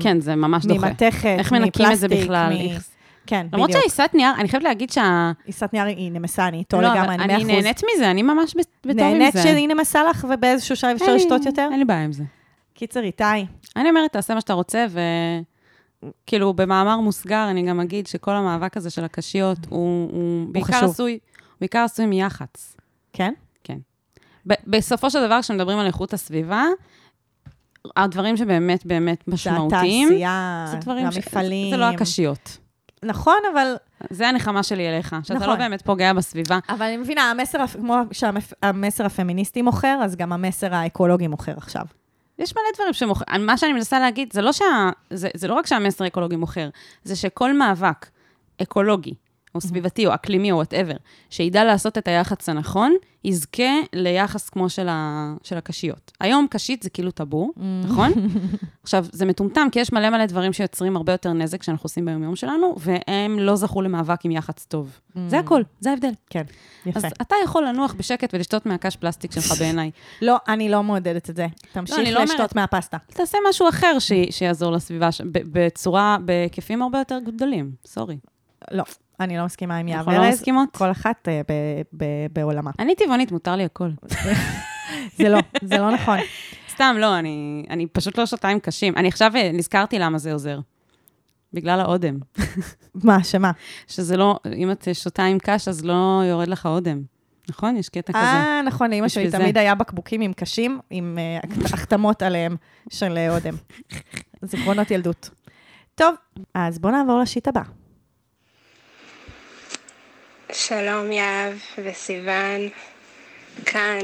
כן, 0.00 0.20
זה 0.20 0.34
ממש 0.34 0.66
דוחה. 0.66 0.88
ממתכת, 0.88 1.24
איך 1.38 1.52
מנקים 1.52 1.92
את 1.92 1.98
זה 1.98 2.06
מפלסטיק, 2.06 2.24
בכלל? 2.24 2.52
מ-. 2.52 2.95
כן, 3.26 3.46
למרות 3.52 3.70
בדיוק. 3.70 3.82
שהעיסת 3.82 4.10
נייר, 4.14 4.30
אני 4.38 4.48
חייבת 4.48 4.64
להגיד 4.64 4.90
שה... 4.90 5.32
עיסת 5.44 5.72
נייר 5.72 5.84
היא 5.84 6.12
נמסה, 6.12 6.48
אני 6.48 6.58
איתו 6.58 6.80
לא, 6.80 6.88
לגמרי, 6.88 7.14
אני 7.14 7.16
מאה 7.16 7.24
אני 7.24 7.36
אחוז. 7.36 7.48
נהנית 7.64 7.80
מזה, 7.96 8.10
אני 8.10 8.22
ממש 8.22 8.54
בטוב 8.54 8.64
עם 8.92 8.96
זה. 8.98 9.02
נהנית 9.04 9.34
שהיא 9.42 9.68
נמסה 9.68 10.04
לך 10.04 10.26
ובאיזשהו 10.30 10.76
שלב 10.76 10.96
אפשר 11.00 11.14
לשתות 11.14 11.46
יותר? 11.46 11.68
אין 11.70 11.78
לי 11.78 11.84
בעיה 11.84 12.04
עם 12.04 12.12
זה. 12.12 12.24
קיצר, 12.74 13.00
איתי, 13.02 13.24
אני 13.76 13.88
אומרת, 13.88 14.12
תעשה 14.12 14.34
מה 14.34 14.40
שאתה 14.40 14.52
רוצה, 14.52 14.86
וכאילו, 16.22 16.54
במאמר 16.54 17.00
מוסגר, 17.00 17.46
אני 17.50 17.62
גם 17.62 17.80
אגיד 17.80 18.06
שכל 18.06 18.30
המאבק 18.32 18.76
הזה 18.76 18.90
של 18.90 19.04
הקשיות, 19.04 19.58
הוא, 19.68 20.10
הוא 20.12 20.46
בעיקר 20.52 20.72
חשוב. 20.72 20.90
עשוי, 20.90 21.12
הוא 21.12 21.20
בעיקר 21.60 21.78
עשוי 21.78 22.06
מיח"צ. 22.06 22.76
כן? 23.12 23.32
ב- 24.48 24.54
בסופו 24.66 25.10
של 25.10 25.26
דבר, 25.26 25.42
כשמדברים 25.42 25.78
על 25.78 25.86
איכות 25.86 26.12
הסביבה, 26.12 26.64
הדברים 27.96 28.36
שבאמת 28.36 28.86
באמת 28.86 29.22
זה 29.26 29.32
משמעותיים, 29.32 30.08
התעשייה, 30.08 30.64
זה 30.70 30.76
דברים, 30.76 31.12
ש- 31.12 31.16
המפעלים. 31.16 31.70
זה 31.70 31.76
לא 31.76 31.84
הקשיות. 31.84 32.58
נכון, 33.06 33.38
אבל 33.52 33.74
זה 34.10 34.28
הנחמה 34.28 34.62
שלי 34.62 34.88
אליך, 34.88 35.16
שאתה 35.22 35.34
נכון. 35.34 35.48
לא 35.48 35.54
באמת 35.54 35.82
פוגע 35.82 36.12
בסביבה. 36.12 36.58
אבל 36.68 36.86
אני 36.86 36.96
מבינה, 36.96 37.30
המסר, 37.30 37.66
כמו 37.66 37.96
שהמסר 38.12 39.06
הפמיניסטי 39.06 39.62
מוכר, 39.62 39.98
אז 40.02 40.16
גם 40.16 40.32
המסר 40.32 40.74
האקולוגי 40.74 41.26
מוכר 41.26 41.54
עכשיו. 41.56 41.84
יש 42.38 42.54
מלא 42.56 42.64
דברים 42.74 42.92
שמוכרים. 42.92 43.46
מה 43.46 43.56
שאני 43.56 43.72
מנסה 43.72 44.00
להגיד, 44.00 44.32
זה 44.32 44.42
לא, 44.42 44.52
שה... 44.52 44.90
זה, 45.10 45.28
זה 45.34 45.48
לא 45.48 45.54
רק 45.54 45.66
שהמסר 45.66 46.04
האקולוגי 46.04 46.36
מוכר, 46.36 46.68
זה 47.04 47.16
שכל 47.16 47.52
מאבק 47.52 48.06
אקולוגי, 48.62 49.14
או 49.56 49.60
סביבתי, 49.60 50.06
או 50.06 50.14
אקלימי, 50.14 50.52
או 50.52 50.56
whatever, 50.56 50.96
שידע 51.30 51.64
לעשות 51.64 51.98
את 51.98 52.08
היח"צ 52.08 52.48
הנכון, 52.48 52.94
יזכה 53.24 53.72
ליחס 53.92 54.48
כמו 54.48 54.68
של, 54.68 54.88
ה... 54.88 55.34
של 55.42 55.56
הקשיות. 55.56 56.12
היום 56.20 56.46
קשית 56.50 56.82
זה 56.82 56.90
כאילו 56.90 57.10
טאבו, 57.10 57.50
נכון? 57.84 58.12
עכשיו, 58.82 59.06
זה 59.12 59.24
מטומטם, 59.26 59.68
כי 59.72 59.80
יש 59.80 59.92
מלא 59.92 60.10
מלא 60.10 60.26
דברים 60.26 60.52
שיוצרים 60.52 60.96
הרבה 60.96 61.12
יותר 61.12 61.32
נזק 61.32 61.62
שאנחנו 61.62 61.84
עושים 61.84 62.04
ביום-יום 62.04 62.36
שלנו, 62.36 62.74
והם 62.78 63.38
לא 63.38 63.56
זכו 63.56 63.82
למאבק 63.82 64.24
עם 64.24 64.30
יח"צ 64.30 64.64
טוב. 64.64 65.00
זה 65.28 65.38
הכל, 65.38 65.62
זה 65.80 65.90
ההבדל. 65.90 66.12
כן, 66.30 66.42
יפה. 66.86 66.98
אז 66.98 67.04
אתה 67.22 67.34
יכול 67.44 67.66
לנוח 67.68 67.94
בשקט 67.94 68.34
ולשתות 68.34 68.66
מהקש 68.66 68.96
פלסטיק 68.96 69.32
שלך 69.32 69.52
בעיניי. 69.60 69.90
לא, 70.22 70.36
אני 70.48 70.68
לא 70.68 70.82
מעודדת 70.82 71.30
את 71.30 71.36
זה. 71.36 71.46
תמשיך 71.72 71.98
אני 71.98 72.12
לא 72.12 72.22
לשתות 72.22 72.54
מהפסטה. 72.54 72.96
תעשה 73.06 73.38
משהו 73.50 73.68
אחר 73.68 73.98
ש... 73.98 74.12
שיעזור 74.30 74.72
לסביבה, 74.72 75.08
בצורה, 75.32 76.16
בהיקפים 76.24 76.82
הרבה 76.82 76.98
יותר 76.98 77.18
גדולים, 77.18 77.70
סורי. 77.86 78.18
לא, 78.70 78.84
אני 79.20 79.36
לא 79.36 79.44
מסכימה 79.44 79.76
עם 79.76 79.88
יהב 79.88 79.98
אנחנו 79.98 80.12
לא 80.12 80.26
ארז. 80.26 80.34
מסכימות? 80.34 80.76
כל 80.76 80.90
אחת 80.90 81.28
אה, 81.28 81.40
ב- 81.48 81.82
ב- 82.04 82.26
בעולמה. 82.32 82.70
אני 82.78 82.94
טבעונית, 82.94 83.32
מותר 83.32 83.56
לי 83.56 83.64
הכל. 83.64 83.88
זה 85.18 85.28
לא, 85.28 85.38
זה 85.64 85.78
לא 85.78 85.90
נכון. 85.90 86.18
סתם, 86.74 86.96
לא, 86.98 87.18
אני, 87.18 87.66
אני 87.70 87.86
פשוט 87.86 88.18
לא 88.18 88.26
שותה 88.26 88.48
עם 88.48 88.58
קשים. 88.58 88.94
אני 88.96 89.08
עכשיו 89.08 89.32
אה, 89.36 89.50
נזכרתי 89.52 89.98
למה 89.98 90.18
זה 90.18 90.32
עוזר. 90.32 90.58
בגלל 91.52 91.80
האודם. 91.80 92.18
מה, 93.04 93.24
שמה? 93.24 93.50
שזה 93.86 94.16
לא, 94.16 94.38
אם 94.56 94.70
את 94.70 94.88
שותה 94.92 95.24
עם 95.24 95.38
קש, 95.38 95.68
אז 95.68 95.84
לא 95.84 96.22
יורד 96.24 96.48
לך 96.48 96.66
אודם. 96.66 97.02
נכון? 97.48 97.76
יש 97.76 97.88
קטע 97.88 98.12
כזה. 98.12 98.22
אה, 98.22 98.60
נכון, 98.66 98.90
לאמא 98.90 99.08
שלי 99.08 99.30
זה. 99.30 99.38
תמיד 99.38 99.58
היה 99.58 99.74
בקבוקים 99.74 100.20
עם 100.20 100.32
קשים, 100.32 100.80
עם 100.90 101.18
אה, 101.18 101.38
החתמות 101.64 102.22
עליהם 102.22 102.56
של 102.90 103.16
אה, 103.18 103.34
אודם. 103.34 103.54
זיכרונות 104.42 104.90
ילדות. 104.90 105.30
טוב, 105.94 106.14
אז 106.54 106.78
בואו 106.78 106.92
נעבור 106.92 107.18
ל 107.18 107.24
shit 107.24 107.48
הבא. 107.48 107.62
שלום 110.68 111.12
יהב 111.12 111.52
וסיוון, 111.78 112.68
כאן 113.66 113.98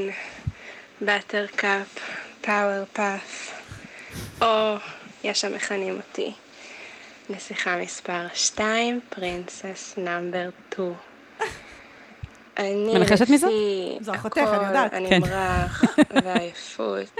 Buttercup, 1.01 1.99
Powerpuff, 2.41 3.53
או 4.41 4.75
יש 5.23 5.45
המכנים 5.45 5.95
אותי 5.97 6.33
נסיכה 7.29 7.77
מספר 7.77 8.27
2, 8.33 8.99
princess 9.09 9.93
number 9.97 10.49
2. 10.73 10.93
אני 12.57 12.93
מנחשת? 12.93 13.21
לפי 13.21 13.37
זו 14.01 14.15
אחותך, 14.15 14.37
אני 14.37 14.67
יודעת. 14.67 14.93
הקול 14.93 15.09
כן. 15.09 15.15
הנמרח 15.15 15.83
והעייפות 16.23 17.15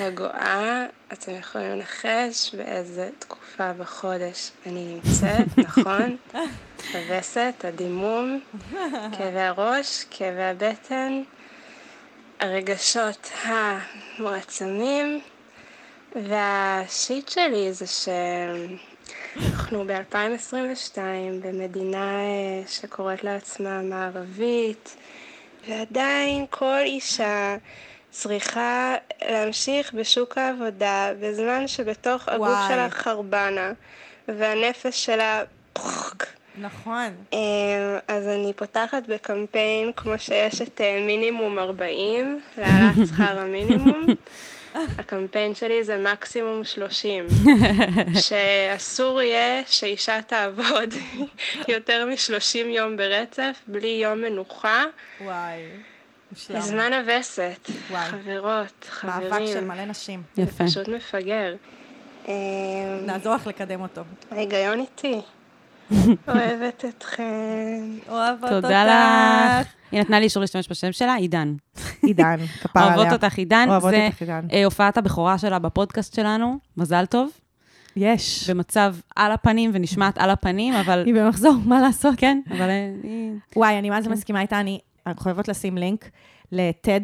הגואה, 0.00 0.86
אתם 1.12 1.32
יכולים 1.34 1.70
לנחש 1.70 2.54
באיזה 2.54 3.08
תקופה 3.18 3.72
בחודש 3.72 4.50
אני 4.66 4.94
נמצאת, 4.94 5.58
נכון? 5.58 6.16
הווסת, 6.92 7.64
הדימום, 7.64 8.40
כאבי 9.18 9.40
הראש, 9.40 10.04
כאבי 10.10 10.42
הבטן, 10.42 11.22
הרגשות 12.40 13.30
המועצמים, 13.42 15.20
והשיט 16.14 17.28
שלי 17.28 17.72
זה 17.72 17.84
שאנחנו 17.86 19.84
ב-2022 19.86 20.98
במדינה 21.42 22.20
אה, 22.20 22.62
שקוראת 22.66 23.24
לעצמה 23.24 23.82
מערבית, 23.82 24.96
ועדיין 25.68 26.46
כל 26.50 26.80
אישה 26.80 27.56
צריכה 28.10 28.94
להמשיך 29.28 29.94
בשוק 29.94 30.38
העבודה 30.38 31.10
בזמן 31.20 31.68
שבתוך 31.68 32.28
הגוף. 32.28 32.48
שלה 32.68 32.90
חרבנה 32.90 33.72
והנפש 34.28 35.04
שלה 35.04 35.42
פחק. 35.72 36.35
נכון. 36.56 37.14
אמ, 37.32 37.38
אז 38.08 38.28
אני 38.28 38.52
פותחת 38.56 39.02
בקמפיין 39.08 39.92
כמו 39.96 40.18
שיש 40.18 40.62
את 40.62 40.80
אה, 40.80 41.02
מינימום 41.06 41.58
40 41.58 42.40
להעלאת 42.58 43.08
שכר 43.08 43.38
המינימום. 43.38 44.06
הקמפיין 44.98 45.54
שלי 45.54 45.84
זה 45.84 45.96
מקסימום 46.12 46.64
30, 46.64 47.26
שאסור 48.26 49.22
יהיה 49.22 49.62
שאישה 49.66 50.22
תעבוד 50.22 50.94
יותר 51.74 52.06
מ-30 52.06 52.66
יום 52.66 52.96
ברצף, 52.96 53.56
בלי 53.66 54.00
יום 54.02 54.20
מנוחה, 54.20 54.84
וואי. 55.20 55.60
בזמן 56.50 56.92
הווסת. 56.92 57.70
וואי. 57.90 58.06
חברות, 58.06 58.84
חברים. 58.88 59.30
מאבק 59.30 59.46
של 59.46 59.64
מלא 59.64 59.84
נשים. 59.84 60.22
יפה. 60.38 60.64
זה 60.66 60.70
פשוט 60.70 60.88
מפגר. 60.88 61.54
אמ, 62.28 62.32
נעזור 63.06 63.34
לך 63.34 63.46
לקדם 63.46 63.80
אותו. 63.80 64.02
ההיגיון 64.30 64.80
איתי. 64.80 65.20
אוהבת 66.28 66.84
אתכם. 66.88 67.98
אוהבות 68.08 68.52
אותך. 68.52 68.64
תודה 68.66 68.84
לך. 68.84 69.66
היא 69.92 70.00
נתנה 70.00 70.18
לי 70.18 70.24
אישור 70.24 70.40
להשתמש 70.40 70.68
בשם 70.70 70.92
שלה, 70.92 71.14
עידן. 71.14 71.54
עידן, 72.02 72.36
כפרה 72.62 72.82
עליה. 72.82 72.96
אוהבות 72.96 73.12
אותך, 73.12 73.38
עידן. 73.38 73.66
אוהבות 73.68 73.90
זה 73.90 74.06
אותך, 74.06 74.20
עידן. 74.20 74.46
אה, 74.52 74.64
הופעת 74.64 74.98
הבכורה 74.98 75.38
שלה 75.38 75.58
בפודקאסט 75.58 76.14
שלנו, 76.14 76.58
מזל 76.76 77.06
טוב. 77.06 77.30
יש. 77.96 78.50
במצב 78.50 78.94
על 79.16 79.32
הפנים 79.32 79.70
ונשמעת 79.74 80.18
על 80.18 80.30
הפנים, 80.30 80.74
אבל... 80.74 81.02
היא 81.06 81.14
במחזור, 81.14 81.54
מה 81.64 81.80
לעשות? 81.80 82.14
כן, 82.16 82.40
אבל 82.50 82.68
אה, 82.68 82.90
היא... 83.02 83.32
וואי, 83.56 83.78
אני 83.78 83.90
מה 83.90 83.96
כן. 83.96 84.02
זה 84.02 84.10
מסכימה 84.10 84.40
איתה, 84.40 84.60
אני, 84.60 84.78
חייבות 85.18 85.48
לשים 85.48 85.78
לינק 85.78 86.10
לטד 86.52 87.00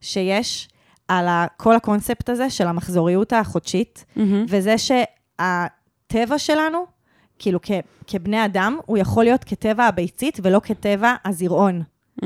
שיש 0.00 0.68
על 1.08 1.26
כל 1.56 1.76
הקונספט 1.76 2.28
הזה 2.28 2.50
של 2.50 2.66
המחזוריות 2.66 3.32
החודשית. 3.32 4.04
וזה 4.48 4.74
שהטבע 4.78 6.38
שלנו, 6.38 6.84
כאילו 7.42 7.58
כ, 7.62 7.70
כבני 8.06 8.44
אדם, 8.44 8.78
הוא 8.86 8.98
יכול 8.98 9.24
להיות 9.24 9.44
כטבע 9.44 9.84
הביצית 9.84 10.38
ולא 10.42 10.60
כטבע 10.64 11.14
הזרעון. 11.24 11.82
Mm. 12.20 12.24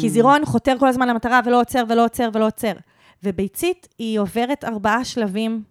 כי 0.00 0.10
זירעון 0.10 0.44
חותר 0.44 0.74
כל 0.78 0.88
הזמן 0.88 1.08
למטרה 1.08 1.40
ולא 1.44 1.60
עוצר 1.60 1.84
ולא 1.88 2.04
עוצר 2.04 2.28
ולא 2.32 2.46
עוצר. 2.46 2.72
וביצית, 3.24 3.88
היא 3.98 4.18
עוברת 4.18 4.64
ארבעה 4.64 5.04
שלבים 5.04 5.62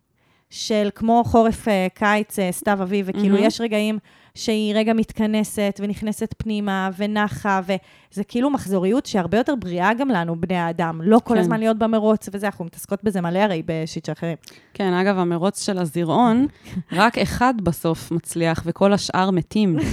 של 0.52 0.90
כמו 0.96 1.24
חורף, 1.26 1.68
אה, 1.68 1.88
קיץ, 1.94 2.40
אה, 2.40 2.52
סתיו, 2.52 2.84
אביב, 2.84 3.06
וכאילו 3.10 3.36
מהמם. 3.36 3.48
יש 3.48 3.62
רגעים 3.62 4.00
שהיא 4.36 4.76
רגע 4.76 4.94
מתכנסת 4.94 5.80
ונכנסת 5.84 6.34
פנימה 6.38 6.90
ונחה, 6.98 7.62
וזה 7.64 8.24
כאילו 8.24 8.50
מחזוריות 8.50 9.06
שהרבה 9.06 9.38
יותר 9.38 9.56
בריאה 9.56 9.94
גם 9.94 10.10
לנו, 10.10 10.42
בני 10.42 10.58
האדם. 10.58 11.02
לא 11.04 11.20
כל 11.24 11.34
כן. 11.34 11.40
הזמן 11.40 11.60
להיות 11.60 11.78
במרוץ 11.78 12.30
וזה, 12.34 12.46
אנחנו 12.46 12.66
מתעסקות 12.66 13.04
בזה 13.04 13.22
מלא 13.22 13.40
הרי 13.40 13.64
בשיט 13.66 14.06
של 14.06 14.12
אחרים. 14.12 14.38
כן, 14.74 14.94
אגב, 14.94 15.18
המרוץ 15.18 15.66
של 15.66 15.78
הזרעון, 15.78 16.48
רק 16.92 17.18
אחד 17.18 17.54
בסוף 17.64 18.12
מצליח 18.12 18.64
וכל 18.66 18.94
השאר 18.94 19.32
מתים. 19.32 19.78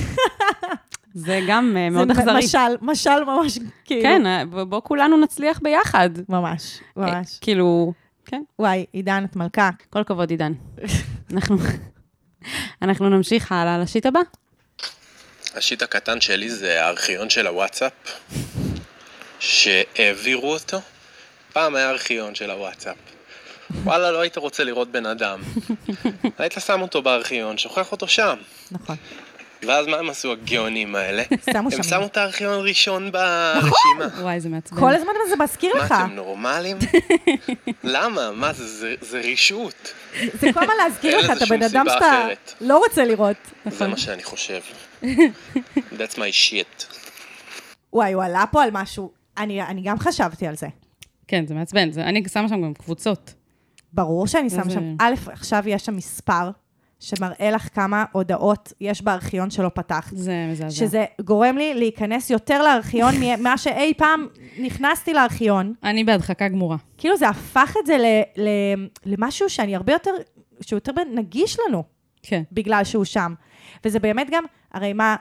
זה 1.15 1.41
גם 1.49 1.77
אה, 1.77 1.91
מאוד 1.91 2.13
זה 2.13 2.21
אכזרי. 2.21 2.39
משל, 2.39 2.77
משל 2.83 3.25
ממש, 3.27 3.59
כאילו. 3.85 4.03
כן, 4.03 4.49
בוא 4.69 4.81
כולנו 4.85 5.17
נצליח 5.17 5.61
ביחד. 5.63 6.11
ממש, 6.29 6.79
ממש. 6.97 7.39
כאילו, 7.41 7.93
כן, 8.31 8.43
וואי, 8.59 8.87
עידן, 8.93 9.25
את 9.31 9.37
מלכה. 9.37 9.71
כל 9.91 10.01
הכבוד, 10.01 10.31
עידן. 10.31 10.53
אנחנו... 11.33 11.57
אנחנו 12.83 13.09
נמשיך 13.09 13.53
הלאה 13.53 13.79
לשיט 13.79 14.07
הבא. 14.07 14.21
השיט 15.55 15.83
הקטן 15.83 16.21
שלי 16.21 16.51
זה 16.51 16.85
הארכיון 16.85 17.31
של 17.31 17.47
הוואטסאפ, 17.47 17.93
שהעבירו 19.41 20.53
אותו. 20.53 20.81
פעם 21.53 21.75
היה 21.75 21.91
ארכיון 21.91 22.35
של 22.35 22.51
הוואטסאפ. 22.51 22.97
וואלה, 23.71 24.11
לא 24.11 24.21
היית 24.21 24.37
רוצה 24.37 24.65
לראות 24.65 24.93
בן 24.93 25.07
אדם. 25.07 25.41
היית 26.39 26.53
שם 26.53 26.81
אותו 26.83 27.03
בארכיון, 27.03 27.59
שוכח 27.59 27.93
אותו 27.93 28.09
שם. 28.09 28.37
נכון. 28.71 28.97
ואז 29.67 29.87
מה 29.87 29.97
הם 29.97 30.11
עשו 30.11 30.33
הגאונים 30.33 30.95
האלה? 30.97 31.23
שמו 31.53 31.59
הם 31.59 31.71
שם. 31.71 31.83
שמו 31.83 32.07
את 32.07 32.17
הארכיון 32.17 32.67
ראשון 32.69 33.13
ברשימה. 33.13 34.07
וואי, 34.23 34.41
זה 34.41 34.49
מעצבן. 34.49 34.81
כל 34.81 34.95
הזמן 34.95 35.09
זה 35.31 35.37
מזכיר 35.37 35.75
מה 35.77 35.85
לך. 35.85 35.93
אתם 35.93 36.11
נורמלים? 36.15 36.77
למה? 37.85 38.31
מה 38.31 38.53
זה? 38.53 38.67
זה- 38.67 38.95
זה 39.01 39.21
רישות. 39.21 39.93
זה 40.41 40.53
כל 40.53 40.61
הזמן 40.63 40.75
להזכיר 40.85 41.19
לך, 41.19 41.31
אתה 41.37 41.47
בן 41.47 41.63
אדם 41.63 41.87
שאתה. 41.93 42.27
לא 42.61 42.79
רוצה 42.79 43.05
לראות. 43.05 43.37
זה 43.67 43.87
מה 43.89 43.97
שאני 43.97 44.23
חושב. 44.25 44.61
That's 45.77 46.15
my 46.15 46.33
shit. 46.51 46.85
וואי, 47.93 48.13
הוא 48.13 48.23
עלה 48.23 48.45
פה 48.51 48.63
על 48.63 48.71
משהו. 48.73 49.11
אני, 49.39 49.63
אני 49.63 49.83
גם 49.85 49.99
חשבתי 49.99 50.47
על 50.47 50.57
זה. 50.57 50.67
כן, 51.29 51.47
זה 51.47 51.55
מעצבן. 51.55 51.93
זה- 51.93 52.05
אני 52.05 52.23
שמה 52.33 52.49
שם 52.49 52.63
גם 52.63 52.75
קבוצות. 52.75 53.35
ברור 53.93 54.27
שאני 54.27 54.51
שם 54.51 54.63
זה- 54.65 54.71
שם, 54.71 54.95
א', 55.01 55.15
עכשיו 55.33 55.63
יש 55.69 55.83
שם 55.83 55.97
מספר 55.97 56.51
שמראה 57.01 57.51
לך 57.51 57.69
כמה 57.75 58.05
הודעות 58.13 58.73
יש 58.81 59.03
בארכיון 59.03 59.51
שלא 59.51 59.71
פתחת. 59.75 60.17
זה 60.17 60.47
מזעזע. 60.51 60.77
שזה 60.77 61.05
גורם 61.25 61.59
לי 61.59 61.75
להיכנס 61.75 62.31
יותר 62.31 62.63
לארכיון 62.63 63.15
ממה 63.21 63.59
שאי 63.65 63.95
פעם 63.97 64.27
נכנסתי 64.59 65.15
לארכיון. 65.15 65.75
אני 65.85 66.05
בהדחקה 66.05 66.49
גמורה. 66.49 66.77
כאילו 66.99 67.17
זה 67.17 67.29
הפך 67.29 67.75
את 67.81 67.87
זה 67.87 67.99
ל, 67.99 68.07
ל, 68.43 68.49
למשהו 69.07 69.51
שאני 69.51 69.77
הרבה 69.77 69.93
יותר, 69.93 70.11
שהוא 70.61 70.77
יותר 70.77 70.93
נגיש 71.15 71.57
לנו, 71.69 71.85
כן. 72.23 72.43
בגלל 72.53 72.85
שהוא 72.85 73.05
שם. 73.05 73.35
וזה 73.85 73.99
באמת 73.99 74.27
גם, 74.31 74.45
הרי 74.73 74.93
מה, 74.93 75.17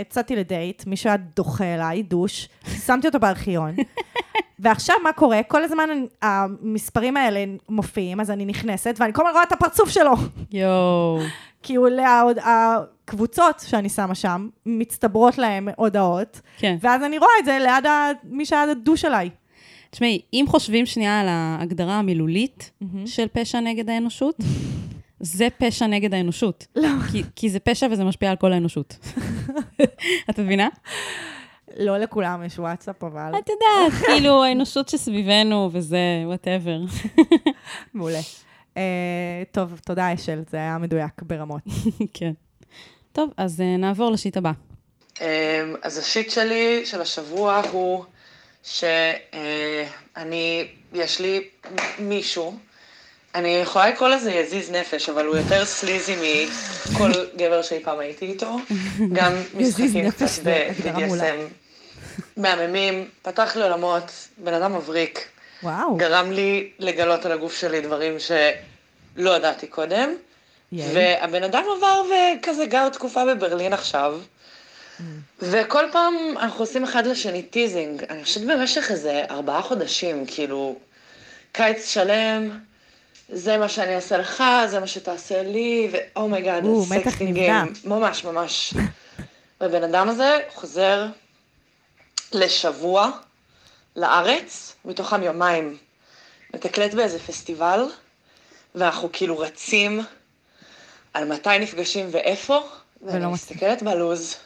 יצאתי 0.00 0.36
לדייט, 0.36 0.86
מישהו 0.86 1.08
היה 1.10 1.16
דוחה 1.16 1.64
אליי, 1.64 2.02
דוש, 2.02 2.48
שמתי 2.86 3.06
אותו 3.06 3.20
בארכיון, 3.20 3.74
ועכשיו 4.58 4.96
מה 5.04 5.12
קורה? 5.12 5.40
כל 5.42 5.64
הזמן 5.64 5.88
המספרים 6.22 7.16
האלה 7.16 7.44
מופיעים, 7.68 8.20
אז 8.20 8.30
אני 8.30 8.44
נכנסת, 8.44 8.96
ואני 8.98 9.12
כל 9.12 9.22
הזמן 9.22 9.32
רואה 9.32 9.42
את 9.42 9.52
הפרצוף 9.52 9.88
שלו. 9.88 10.12
יואו. 10.52 11.18
כי 11.62 11.74
הוא 11.74 11.88
הקבוצות 12.42 13.60
שאני 13.66 13.88
שמה 13.88 14.14
שם, 14.14 14.48
מצטברות 14.66 15.38
להם 15.38 15.68
הודעות, 15.76 16.40
כן. 16.58 16.76
ואז 16.80 17.02
אני 17.02 17.18
רואה 17.18 17.30
את 17.40 17.44
זה 17.44 17.58
ליד 17.60 17.86
ה- 17.86 18.10
מי 18.24 18.46
שהיה 18.46 18.74
דוש 18.74 19.04
עליי. 19.04 19.30
תשמעי, 19.90 20.20
אם 20.32 20.44
חושבים 20.48 20.86
שנייה 20.86 21.20
על 21.20 21.26
ההגדרה 21.28 21.94
המילולית 21.98 22.70
של 23.06 23.26
פשע 23.32 23.60
נגד 23.60 23.90
האנושות, 23.90 24.36
זה 25.20 25.48
פשע 25.58 25.86
נגד 25.86 26.14
האנושות. 26.14 26.66
לא. 26.76 26.88
כי, 27.12 27.22
כי 27.36 27.48
זה 27.50 27.58
פשע 27.58 27.86
וזה 27.90 28.04
משפיע 28.04 28.30
על 28.30 28.36
כל 28.36 28.52
האנושות. 28.52 28.96
את 30.30 30.38
מבינה? 30.38 30.68
לא 31.78 31.98
לכולם 31.98 32.44
יש 32.44 32.58
וואטסאפ, 32.58 33.04
אבל... 33.04 33.32
את 33.38 33.48
יודעת, 33.48 34.02
כאילו, 34.06 34.44
האנושות 34.44 34.88
שסביבנו 34.88 35.70
וזה, 35.72 36.22
whatever. 36.24 36.78
מעולה. 37.94 38.20
Uh, 38.74 38.78
טוב, 39.52 39.80
תודה, 39.84 40.14
אשל, 40.14 40.42
זה 40.50 40.56
היה 40.56 40.78
מדויק 40.78 41.22
ברמות. 41.22 41.62
כן. 42.14 42.32
טוב, 43.12 43.30
אז 43.36 43.60
uh, 43.60 43.80
נעבור 43.80 44.10
ל 44.10 44.15
shit 44.15 44.36
הבא. 44.36 44.52
אמ, 45.20 45.26
אז 45.82 45.98
ה 45.98 46.04
shit 46.04 46.30
שלי 46.30 46.86
של 46.86 47.00
השבוע 47.00 47.62
הוא 47.70 48.04
שאני, 48.62 50.68
יש 50.92 51.20
לי 51.20 51.48
מישהו, 51.98 52.54
אני 53.34 53.48
יכולה 53.48 53.90
לקרוא 53.90 54.08
לזה 54.08 54.32
יזיז 54.32 54.70
נפש, 54.70 55.08
אבל 55.08 55.26
הוא 55.26 55.36
יותר 55.36 55.64
sleazy 55.64 56.16
מכל 56.16 57.10
גבר 57.36 57.62
שאי 57.62 57.84
פעם 57.84 57.98
הייתי 57.98 58.26
איתו. 58.26 58.56
גם 59.12 59.32
יזיז 59.58 59.80
משחקים 59.80 60.06
נפש 60.06 60.38
קצת. 60.38 60.42
ב-BDSM 60.44 61.65
מהממים, 62.36 63.08
פתח 63.22 63.56
לי 63.56 63.62
עולמות, 63.62 64.28
בן 64.38 64.54
אדם 64.54 64.76
מבריק. 64.76 65.28
וואו. 65.62 65.96
גרם 65.96 66.32
לי 66.32 66.70
לגלות 66.78 67.26
על 67.26 67.32
הגוף 67.32 67.60
שלי 67.60 67.80
דברים 67.80 68.16
שלא 68.18 69.30
ידעתי 69.36 69.66
קודם. 69.66 70.14
ייי. 70.72 70.94
והבן 70.94 71.42
אדם 71.42 71.64
עבר 71.76 72.02
וכזה 72.02 72.66
גר 72.66 72.88
תקופה 72.88 73.24
בברלין 73.24 73.72
עכשיו. 73.72 74.20
וכל 75.38 75.84
פעם 75.92 76.14
אנחנו 76.36 76.60
עושים 76.60 76.84
אחד 76.84 77.06
לשני 77.06 77.42
teasing. 77.42 78.04
אני 78.10 78.24
חושבת 78.24 78.46
במשך 78.46 78.90
איזה 78.90 79.24
ארבעה 79.30 79.62
חודשים, 79.62 80.26
כאילו, 80.26 80.76
קיץ 81.52 81.88
שלם, 81.88 82.58
זה 83.28 83.56
מה 83.56 83.68
שאני 83.68 83.96
אעשה 83.96 84.18
לך, 84.18 84.44
זה 84.66 84.80
מה 84.80 84.86
שתעשה 84.86 85.42
לי, 85.42 85.90
ו 85.92 86.00
oh 86.00 86.16
my 86.16 86.32
god, 86.32 86.64
או, 86.64 86.84
מתח 86.90 87.22
נבנה. 87.22 87.64
ממש 87.84 88.24
ממש. 88.24 88.74
והבן 89.60 89.82
אדם 89.82 90.08
הזה 90.08 90.38
חוזר 90.54 91.06
לשבוע 92.32 93.10
לארץ, 93.96 94.74
מתוכם 94.84 95.22
יומיים. 95.22 95.76
מתקלט 96.54 96.94
באיזה 96.94 97.18
פסטיבל, 97.18 97.84
ואנחנו 98.74 99.08
כאילו 99.12 99.38
רצים 99.38 100.00
על 101.14 101.24
מתי 101.24 101.58
נפגשים 101.60 102.08
ואיפה, 102.10 102.60
ואני 103.02 103.26
מסתכלת 103.26 103.82
בלוז, 103.82 104.36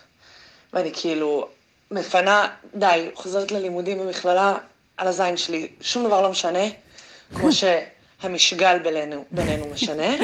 ואני 0.72 0.90
כאילו 0.94 1.48
מפנה, 1.90 2.48
די, 2.74 3.10
חוזרת 3.14 3.52
ללימודים 3.52 3.98
במכללה 3.98 4.58
על 4.96 5.08
הזין 5.08 5.36
שלי, 5.36 5.68
שום 5.80 6.04
דבר 6.04 6.22
לא 6.22 6.30
משנה, 6.30 6.64
כמו 7.34 7.48
שהמשגל 8.20 8.78
בינינו, 8.78 9.24
בינינו 9.30 9.66
משנה. 9.66 10.14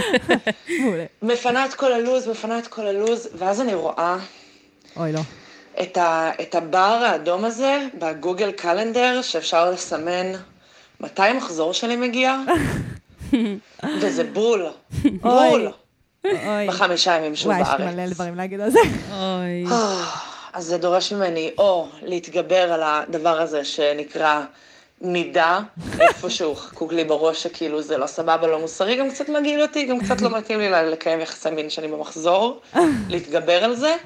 מפנה 1.23 1.65
את 1.65 1.75
כל 1.75 1.93
הלוז, 1.93 2.29
מפנה 2.29 2.59
את 2.59 2.67
כל 2.67 2.87
הלוז, 2.87 3.29
ואז 3.35 3.61
אני 3.61 3.75
רואה 3.75 4.17
אוי, 4.97 5.13
לא. 5.13 5.21
את, 5.83 5.97
ה, 5.97 6.30
את 6.42 6.54
הבר 6.54 6.99
האדום 7.06 7.45
הזה 7.45 7.87
בגוגל 7.99 8.52
קלנדר, 8.52 9.23
שאפשר 9.23 9.71
לסמן 9.71 10.33
מתי 11.00 11.23
המחזור 11.23 11.73
שלי 11.73 11.97
מגיע, 11.97 12.37
וזה 14.00 14.25
בול, 14.25 14.66
בול, 15.21 15.68
אוי. 16.25 16.66
בחמישה 16.68 17.16
ימים 17.16 17.37
שהוא 17.37 17.52
וואי, 17.52 17.62
יש 17.62 17.68
בארץ. 17.68 17.95
מלא 17.95 18.06
דברים 18.06 18.35
להגיד 18.35 18.61
על 18.61 18.71
זה. 18.71 18.78
אוי. 19.12 19.64
אז 20.52 20.64
זה 20.64 20.78
דורש 20.78 21.12
ממני 21.12 21.50
או 21.59 21.88
להתגבר 22.02 22.73
על 22.73 22.83
הדבר 22.85 23.40
הזה 23.40 23.64
שנקרא 23.64 24.40
מידה, 25.00 25.61
איפשהו 26.00 26.54
חקוק 26.54 26.92
לי 26.92 27.04
בראש 27.04 27.42
שכאילו 27.42 27.83
זה 27.83 27.99
לא 27.99 28.06
סבבה, 28.06 28.47
לא 28.47 28.59
מוסרי, 28.59 28.97
גם 28.97 29.11
קצת 29.11 29.28
מגעיל 29.28 29.62
אותי, 29.62 29.85
גם 29.85 30.00
קצת 30.00 30.21
לא 30.21 30.38
מתאים 30.38 30.61
לי 30.61 30.71
לקיים 30.90 31.21
יחסי 31.21 31.50
מין 31.50 31.71
שאני 31.71 31.88
במחזור, 31.88 32.61
להתגבר 33.11 33.64
על 33.64 33.76
זה, 33.76 33.97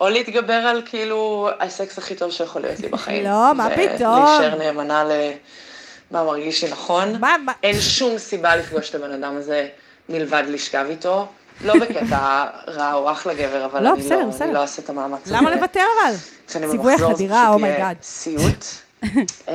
או 0.00 0.08
להתגבר 0.08 0.52
על 0.52 0.82
כאילו 0.84 1.48
הסקס 1.60 1.98
הכי 1.98 2.14
טוב 2.14 2.30
שיכול 2.30 2.62
להיות 2.62 2.80
לי 2.80 2.88
בחיים. 2.88 3.24
לא, 3.24 3.54
מה 3.54 3.68
פתאום? 3.70 4.22
ולהישאר 4.22 4.58
נאמנה 4.58 5.04
למה 5.04 6.24
מרגיש 6.24 6.64
לי 6.64 6.70
נכון. 6.70 7.16
מה, 7.20 7.36
מה? 7.44 7.52
אין 7.62 7.80
שום 7.80 8.18
סיבה 8.18 8.56
לפגוש 8.56 8.90
את 8.90 8.94
הבן 8.94 9.12
אדם 9.12 9.36
הזה 9.36 9.68
מלבד 10.08 10.42
לשכב 10.48 10.86
איתו. 10.88 11.26
לא 11.64 11.74
בקטע 11.80 12.44
רע 12.68 12.92
או 12.94 13.12
אחלה 13.12 13.34
גבר, 13.34 13.64
אבל 13.64 13.82
לא, 13.82 13.92
אני 13.92 14.02
בסדר, 14.02 14.18
לא, 14.18 14.26
בסדר. 14.26 14.44
אני 14.44 14.54
לא 14.54 14.60
אעשה 14.60 14.82
את 14.82 14.90
המאמץ. 14.90 15.20
למה 15.26 15.54
לוותר 15.54 15.84
אבל? 16.00 16.14
ציווי 16.46 16.98
זה 16.98 17.04
פשוט 17.04 17.30
oh 17.48 17.56
my 17.56 17.64
god. 17.64 17.80
יהיה 17.80 17.94
סיוט. 18.02 18.64
אמ, 19.48 19.54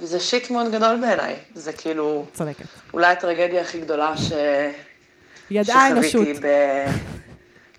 וזה 0.00 0.20
shit 0.20 0.50
מאוד 0.50 0.72
גדול 0.72 0.96
בעיניי. 1.00 1.34
זה 1.54 1.72
כאילו, 1.72 2.24
צודקת. 2.34 2.64
אולי 2.92 3.06
הטרגדיה 3.06 3.60
הכי 3.60 3.80
גדולה 3.80 4.16
ש... 4.16 4.32
ידעה 5.50 5.86
האנושות. 5.86 6.10
שחוויתי 6.10 6.40
ב... 6.40 6.46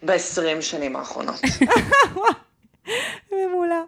ב-20 0.05 0.62
שנים 0.62 0.95
האחרונות. 0.95 1.41
מעולה. 3.31 3.81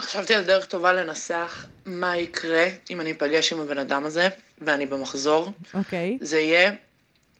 חשבתי 0.00 0.34
על 0.34 0.44
דרך 0.44 0.64
טובה 0.66 0.92
לנסח 0.92 1.66
מה 1.86 2.16
יקרה 2.16 2.64
אם 2.90 3.00
אני 3.00 3.10
אפגש 3.10 3.52
עם 3.52 3.60
הבן 3.60 3.78
אדם 3.78 4.04
הזה, 4.04 4.28
ואני 4.58 4.86
במחזור. 4.86 5.52
אוקיי. 5.74 6.18
זה 6.20 6.40
יהיה 6.40 6.72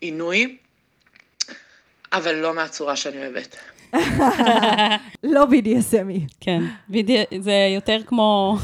עינוי, 0.01 0.57
אבל 2.13 2.35
לא 2.35 2.55
מהצורה 2.55 2.97
שאני 2.97 3.17
אוהבת. 3.19 3.57
לא 5.35 5.45
BDSMי. 5.45 6.21
כן. 6.41 6.63
זה 7.41 7.53
יותר 7.75 8.03
כמו 8.07 8.57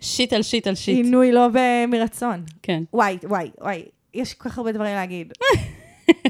שיט 0.00 0.32
על 0.32 0.42
שיט 0.42 0.66
על 0.66 0.74
שיט. 0.74 0.96
עינוי 0.96 1.32
לא 1.32 1.48
מרצון. 1.88 2.44
כן. 2.62 2.82
וואי, 2.92 3.18
וואי, 3.22 3.50
וואי, 3.60 3.84
יש 4.14 4.34
כל 4.34 4.48
כך 4.48 4.58
הרבה 4.58 4.72
דברים 4.72 4.94
להגיד. 4.94 5.32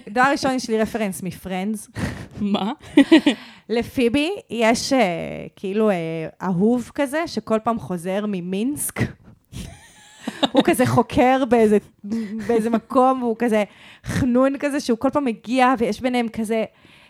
דבר 0.08 0.24
ראשון, 0.32 0.54
יש 0.54 0.70
לי 0.70 0.78
רפרנס 0.78 1.22
מפרנדס. 1.22 1.90
מה? 2.40 2.72
לפיבי 3.68 4.30
יש 4.50 4.92
uh, 4.92 4.96
כאילו 5.56 5.90
uh, 5.90 5.94
אהוב 6.42 6.90
כזה, 6.94 7.26
שכל 7.26 7.58
פעם 7.64 7.78
חוזר 7.78 8.24
ממינסק. 8.28 9.00
הוא 10.52 10.62
כזה 10.64 10.86
חוקר 10.86 11.44
באיזה, 11.44 11.78
באיזה 12.46 12.70
מקום, 12.70 13.22
והוא 13.22 13.36
כזה 13.38 13.64
חנון 14.04 14.58
כזה, 14.58 14.80
שהוא 14.80 14.98
כל 14.98 15.10
פעם 15.10 15.24
מגיע, 15.24 15.74
ויש 15.78 16.00
ביניהם 16.00 16.28
כזה, 16.28 16.64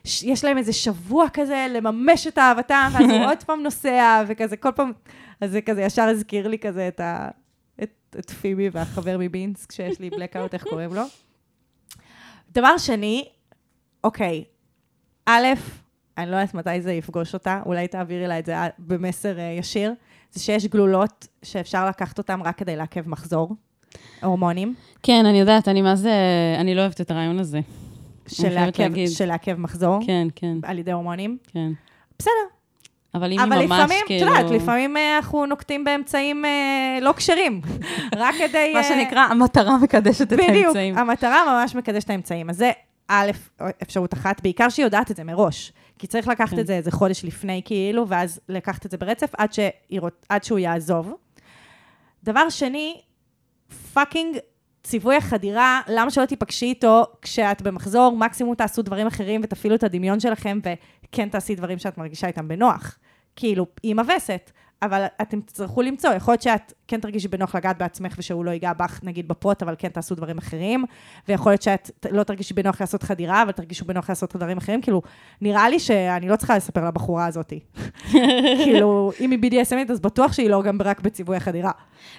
יש 0.05 0.45
להם 0.45 0.59
איזה 0.59 0.73
שבוע 0.73 1.27
כזה 1.33 1.67
לממש 1.71 2.27
את 2.27 2.39
אהבתם, 2.39 2.89
ואז 2.93 3.11
הוא 3.11 3.25
עוד 3.25 3.43
פעם 3.43 3.63
נוסע, 3.63 4.25
וכזה 4.27 4.57
כל 4.57 4.73
פעם, 4.73 4.93
אז 5.41 5.51
זה 5.51 5.61
כזה 5.61 5.83
ישר 5.83 6.03
הזכיר 6.03 6.49
לי 6.49 6.59
כזה 6.59 6.89
את, 6.89 7.01
ה, 7.01 7.29
את, 7.83 8.17
את 8.19 8.31
פיבי 8.31 8.69
והחבר 8.73 9.17
מבינסק, 9.19 9.73
שיש 9.73 10.01
לי 10.01 10.11
בלקאוט, 10.11 10.55
איך 10.55 10.65
קוראים 10.65 10.95
לו. 10.95 11.03
דבר 12.55 12.79
שני, 12.79 13.25
אוקיי, 14.05 14.45
א', 15.27 15.47
אני 16.19 16.31
לא 16.31 16.37
יודעת 16.37 16.55
מתי 16.55 16.81
זה 16.81 16.93
יפגוש 16.93 17.35
אותה, 17.35 17.61
אולי 17.67 17.89
תעבירי 17.89 18.27
לה 18.27 18.39
את 18.39 18.47
זה 18.47 18.55
במסר 18.79 19.39
אה, 19.39 19.45
ישיר, 19.59 19.93
זה 20.33 20.41
שיש 20.41 20.67
גלולות 20.67 21.27
שאפשר 21.43 21.89
לקחת 21.89 22.19
אותן 22.19 22.41
רק 22.41 22.59
כדי 22.59 22.77
לעכב 22.77 23.09
מחזור, 23.09 23.57
הורמונים, 24.23 24.75
כן, 25.03 25.27
אני 25.27 25.41
יודעת, 25.41 25.69
אני 25.69 25.83
מה 25.83 25.97
זה, 25.97 26.13
אני 26.61 26.75
לא 26.75 26.81
אוהבת 26.81 27.01
את 27.01 27.11
הרעיון 27.11 27.39
הזה. 27.39 27.61
של 28.27 29.25
לעכב 29.27 29.55
מחזור 29.55 29.99
כן, 30.07 30.29
כן, 30.37 30.57
על 30.63 30.79
ידי 30.79 30.93
הורמונים. 30.93 31.39
כן. 31.47 31.73
בסדר, 32.19 32.31
אבל 33.15 33.33
אם 33.33 33.41
אבל 33.41 33.61
היא 33.61 33.69
ממש 33.69 33.79
לפעמים, 33.79 34.01
את 34.03 34.07
כאילו... 34.07 34.27
יודעת, 34.27 34.51
לפעמים 34.51 34.97
אה, 34.97 35.17
אנחנו 35.17 35.47
נוקטים 35.47 35.85
באמצעים 35.85 36.45
אה, 36.45 36.99
לא 37.03 37.13
כשרים, 37.13 37.61
רק 38.17 38.35
כדי... 38.39 38.71
מה 38.75 38.79
אה, 38.79 38.85
שנקרא, 38.85 39.21
המטרה 39.21 39.79
מקדשת 39.79 40.23
את 40.23 40.33
בדיוק, 40.33 40.65
האמצעים. 40.67 40.99
המטרה 40.99 41.45
ממש 41.47 41.75
מקדשת 41.75 42.05
את 42.05 42.11
האמצעים. 42.11 42.51
אז 42.51 42.57
זה 42.57 42.71
א', 43.09 43.31
אפשרות 43.83 44.15
אחת, 44.15 44.43
בעיקר 44.43 44.69
שהיא 44.69 44.85
יודעת 44.87 45.11
את 45.11 45.17
זה 45.17 45.25
מראש. 45.25 45.73
כי 45.99 46.07
צריך 46.07 46.29
לקחת 46.29 46.55
כן. 46.55 46.59
את 46.59 46.67
זה 46.67 46.77
איזה 46.77 46.91
חודש 46.91 47.25
לפני, 47.25 47.63
כאילו, 47.65 48.09
ואז 48.09 48.41
לקחת 48.49 48.87
את 48.87 48.91
זה 48.91 48.97
ברצף 48.97 49.31
עד, 49.39 49.53
שהיא, 49.53 50.01
רוצ- 50.01 50.27
עד 50.29 50.45
שהוא 50.45 50.59
יעזוב. 50.59 51.15
דבר 52.25 52.49
שני, 52.49 53.01
fucking 53.93 54.37
ציווי 54.83 55.17
החדירה, 55.17 55.81
למה 55.89 56.11
שלא 56.11 56.27
תיפגשי 56.27 56.67
איתו 56.67 57.05
כשאת 57.23 57.63
במחזור, 57.63 58.17
מקסימום 58.17 58.55
תעשו 58.55 58.83
דברים 58.83 59.07
אחרים 59.07 59.41
ותפעילו 59.45 59.75
את 59.75 59.83
הדמיון 59.83 60.21
שלכם, 60.21 60.59
וכן 61.09 61.29
תעשי 61.29 61.55
דברים 61.55 61.79
שאת 61.79 61.99
מרגישה 61.99 62.27
איתם 62.27 62.49
בנוח. 62.49 62.99
כאילו, 63.37 63.67
היא 63.83 63.95
מווסת, 63.95 64.51
אבל 64.83 65.05
אתם 65.23 65.41
תצטרכו 65.41 65.83
למצוא, 65.83 66.11
יכול 66.11 66.33
להיות 66.33 66.43
שאת 66.43 66.73
כן 66.89 67.01
תרגישי 67.01 67.29
בנוח 67.29 67.55
לגעת 67.55 67.79
בעצמך 67.79 68.15
ושהוא 68.19 68.45
לא 68.45 68.51
ייגע 68.51 68.73
בך, 68.73 69.01
נגיד 69.03 69.29
בפרוט, 69.29 69.63
אבל 69.63 69.75
כן 69.79 69.89
תעשו 69.89 70.15
דברים 70.15 70.39
אחרים, 70.39 70.85
ויכול 71.29 71.53
להיות 71.53 71.63
שאת 71.63 71.91
לא 72.11 72.23
תרגישי 72.23 72.55
בנוח 72.55 72.81
לעשות 72.81 73.03
חדירה, 73.03 73.43
אבל 73.43 73.53
תרגישו 73.53 73.85
בנוח 73.85 74.09
לעשות 74.09 74.37
דברים 74.37 74.59
אחרים, 74.59 74.83
כאילו, 74.83 75.03
נראה 75.41 75.69
לי 75.69 75.79
שאני 75.79 76.29
לא 76.29 76.37
צריכה 76.37 76.57
לספר 76.57 76.85
לבחורה 76.89 77.27
הזאתי. 77.27 77.61
כאילו, 78.65 79.13
אם 79.21 79.31
היא 79.31 79.39
BDSMית, 79.39 79.93
אז 79.93 80.01
בטוח 80.01 80.33
שהיא 80.33 80.51
לא 80.51 80.63
גם 80.63 80.83
רק 80.83 81.01
בציווי 81.01 81.37
החדירה. 81.37 81.71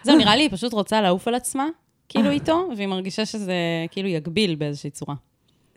זהו, 0.04 0.18
נראה 0.18 0.36
לי 0.36 0.44
היא 0.44 0.52
פשוט 0.52 0.74
רוצה 0.74 1.02
לעוף 1.02 1.28
על 1.28 1.36
עצמה, 1.36 1.68
כאילו 2.10 2.30
איתו, 2.30 2.70
והיא 2.78 2.88
מרגישה 2.88 3.26
שזה 3.26 3.54
כאילו 3.92 4.10
יגביל 4.10 4.56
באיזושהי 4.56 4.90
צורה. 4.90 5.16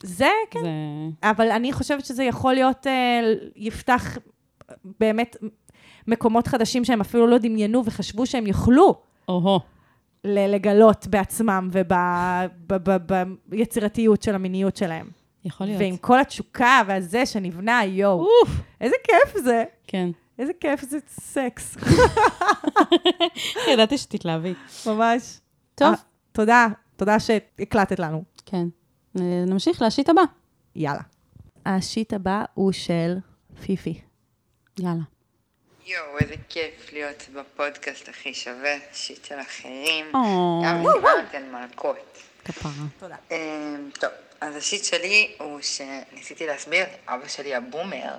זה, 0.02 0.28
כן. 0.50 0.60
זה... 0.62 0.68
אבל 1.22 1.50
אני 1.50 1.72
חושבת 1.72 2.04
שזה 2.04 2.24
יכול 2.24 2.54
להיות, 2.54 2.86
אה, 2.86 3.20
יפתח 3.56 4.18
באמת 5.00 5.36
מקומות 6.06 6.46
חדשים 6.46 6.84
שהם 6.84 7.00
אפילו 7.00 7.26
לא 7.26 7.38
דמיינו 7.38 7.84
וחשבו 7.84 8.26
שהם 8.26 8.46
יוכלו 8.46 9.00
או-הו. 9.28 9.60
לגלות 10.24 11.06
בעצמם 11.06 11.70
וביצירתיות 13.48 14.22
של 14.22 14.34
המיניות 14.34 14.76
שלהם. 14.76 15.10
יכול 15.44 15.66
להיות. 15.66 15.80
ועם 15.80 15.96
כל 15.96 16.20
התשוקה 16.20 16.82
והזה 16.86 17.26
שנבנה, 17.26 17.84
יואו, 17.84 18.26
איזה 18.80 18.96
כיף 19.04 19.42
זה. 19.44 19.64
כן. 19.86 20.10
איזה 20.38 20.52
כיף 20.60 20.82
זה 20.82 20.98
סקס. 21.08 21.76
ידעתי 23.72 23.98
שתתלהבי. 23.98 24.54
ממש. 24.86 25.40
טוב. 25.74 25.88
אה, 25.88 25.94
תודה, 26.32 26.66
תודה 26.96 27.20
שהקלטת 27.20 27.98
לנו. 27.98 28.24
כן. 28.46 28.68
נמשיך 29.46 29.82
לשיט 29.82 30.08
הבא. 30.08 30.22
יאללה. 30.76 31.02
השיט 31.66 32.12
הבא 32.12 32.44
הוא 32.54 32.72
של 32.72 33.16
פיפי. 33.60 34.00
יאללה. 34.78 35.02
יואו, 35.86 36.18
איזה 36.18 36.34
כיף 36.48 36.92
להיות 36.92 37.22
בפודקאסט 37.32 38.08
הכי 38.08 38.34
שווה, 38.34 38.76
שיט 38.92 39.24
של 39.24 39.40
אחרים. 39.40 40.06
גם 40.64 40.84
אתן 41.30 41.52
מלכות. 41.52 42.18
כפרה. 42.44 43.16
אמ, 43.30 43.90
טוב, 44.00 44.10
אז 44.40 44.56
השיט 44.56 44.84
שלי 44.84 45.34
הוא 45.38 45.60
שניסיתי 45.62 46.46
להסביר 46.46 46.86
לאבא 47.08 47.28
שלי 47.28 47.54
הבומר 47.54 48.14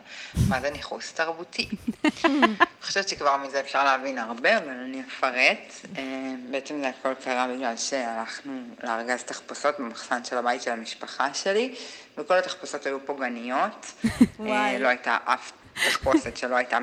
מה 0.50 0.62
זה 0.62 0.70
ניכוס 0.70 1.13
תרבותי. 1.13 1.70
אני 2.26 2.56
חושבת 2.82 3.10
שכבר 3.10 3.38
מזה 3.38 3.60
אפשר 3.60 3.84
להבין 3.84 4.17
הרבה, 4.17 4.58
אבל 4.58 4.70
אני 4.70 5.02
אפרט. 5.08 5.74
אמ, 5.98 6.52
בעצם 6.52 6.80
זה 6.80 6.89
הכל 6.89 7.13
קרה 7.13 7.48
בגלל 7.56 7.78
שהלכנו 7.78 8.62
לארגז 8.84 9.24
תחפושות 9.24 9.76
במחסן 9.80 10.24
של 10.24 10.38
הבית 10.38 10.62
של 10.62 10.72
המשפחה 10.72 11.34
שלי, 11.34 11.76
וכל 12.17 12.38
התחפושות 12.38 12.86
היו 12.86 13.06
פוגעניות. 13.06 13.86
אה, 14.39 14.80
לא 14.80 14.88
הייתה 14.88 15.17
אף 15.26 15.52
תחפושת 15.86 16.38
שלא 16.38 16.56
הייתה. 16.56 16.80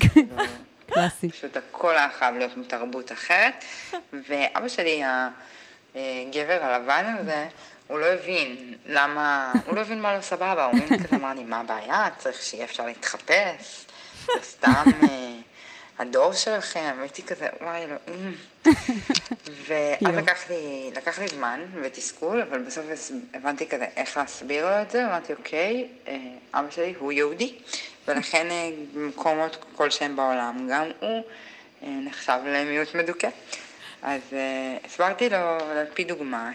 כאילו, 0.00 0.36
קלאסי. 0.86 1.28
פשוט 1.30 1.56
הכל 1.56 1.96
היה 1.96 2.08
חייב 2.18 2.36
להיות 2.36 2.56
מתרבות 2.56 3.12
אחרת. 3.12 3.64
ואבא 4.28 4.68
שלי, 4.68 5.02
הגבר 5.94 6.58
הלבן 6.62 7.16
הזה, 7.18 7.48
הוא 7.86 7.98
לא 7.98 8.06
הבין 8.06 8.74
למה, 8.86 9.52
הוא 9.66 9.76
לא 9.76 9.80
הבין 9.80 10.00
מה 10.02 10.16
לא 10.16 10.20
סבבה, 10.20 10.64
הוא 10.64 10.74
מין 10.74 10.88
כזה 10.88 11.16
אמר 11.16 11.34
לי, 11.34 11.44
מה 11.44 11.60
הבעיה? 11.60 12.08
צריך 12.18 12.42
שיהיה 12.42 12.64
אפשר 12.64 12.86
להתחפש, 12.86 13.86
זה 14.26 14.42
סתם 14.42 14.84
אה, 15.02 15.32
הדור 16.02 16.32
שלכם, 16.32 16.96
הייתי 17.00 17.22
כזה, 17.22 17.46
וואי 17.60 17.84
אלוהים. 17.84 18.36
ואז 19.66 20.16
לקח 20.16 20.50
לי, 20.50 20.90
לקח 20.96 21.18
לי 21.18 21.28
זמן 21.28 21.60
ותסכול, 21.82 22.42
אבל 22.42 22.62
בסוף 22.62 22.84
הבנתי 23.34 23.68
כזה 23.68 23.86
איך 23.96 24.16
להסביר 24.16 24.66
לו 24.66 24.82
את 24.82 24.90
זה, 24.90 25.06
אמרתי, 25.06 25.32
אוקיי, 25.32 25.88
אה, 26.08 26.16
אבא 26.54 26.70
שלי 26.70 26.94
הוא 26.98 27.12
יהודי, 27.12 27.54
ולכן 28.08 28.50
אה, 28.50 28.70
במקומות 28.94 29.64
כלשהם 29.76 30.16
בעולם, 30.16 30.68
גם 30.70 30.84
הוא 31.00 31.22
אה, 31.82 31.88
נחשב 31.88 32.38
למיעוט 32.46 32.94
מדוכא. 32.94 33.28
אז 34.02 34.20
אה, 34.32 34.76
הסברתי 34.84 35.28
לו 35.28 35.36
על 35.36 35.86
פי 35.94 36.04
דוגמה 36.04 36.50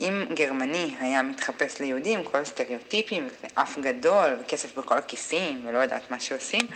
שאם 0.00 0.24
גרמני 0.34 0.94
היה 1.00 1.22
מתחפש 1.22 1.80
ליהודי 1.80 2.14
עם 2.14 2.24
כל 2.24 2.38
הסטריאוטיפים, 2.38 3.28
אף 3.54 3.78
גדול 3.78 4.36
וכסף 4.40 4.78
בכל 4.78 4.98
הכיסים 4.98 5.66
ולא 5.66 5.78
יודעת 5.78 6.10
מה 6.10 6.20
שעושים, 6.20 6.66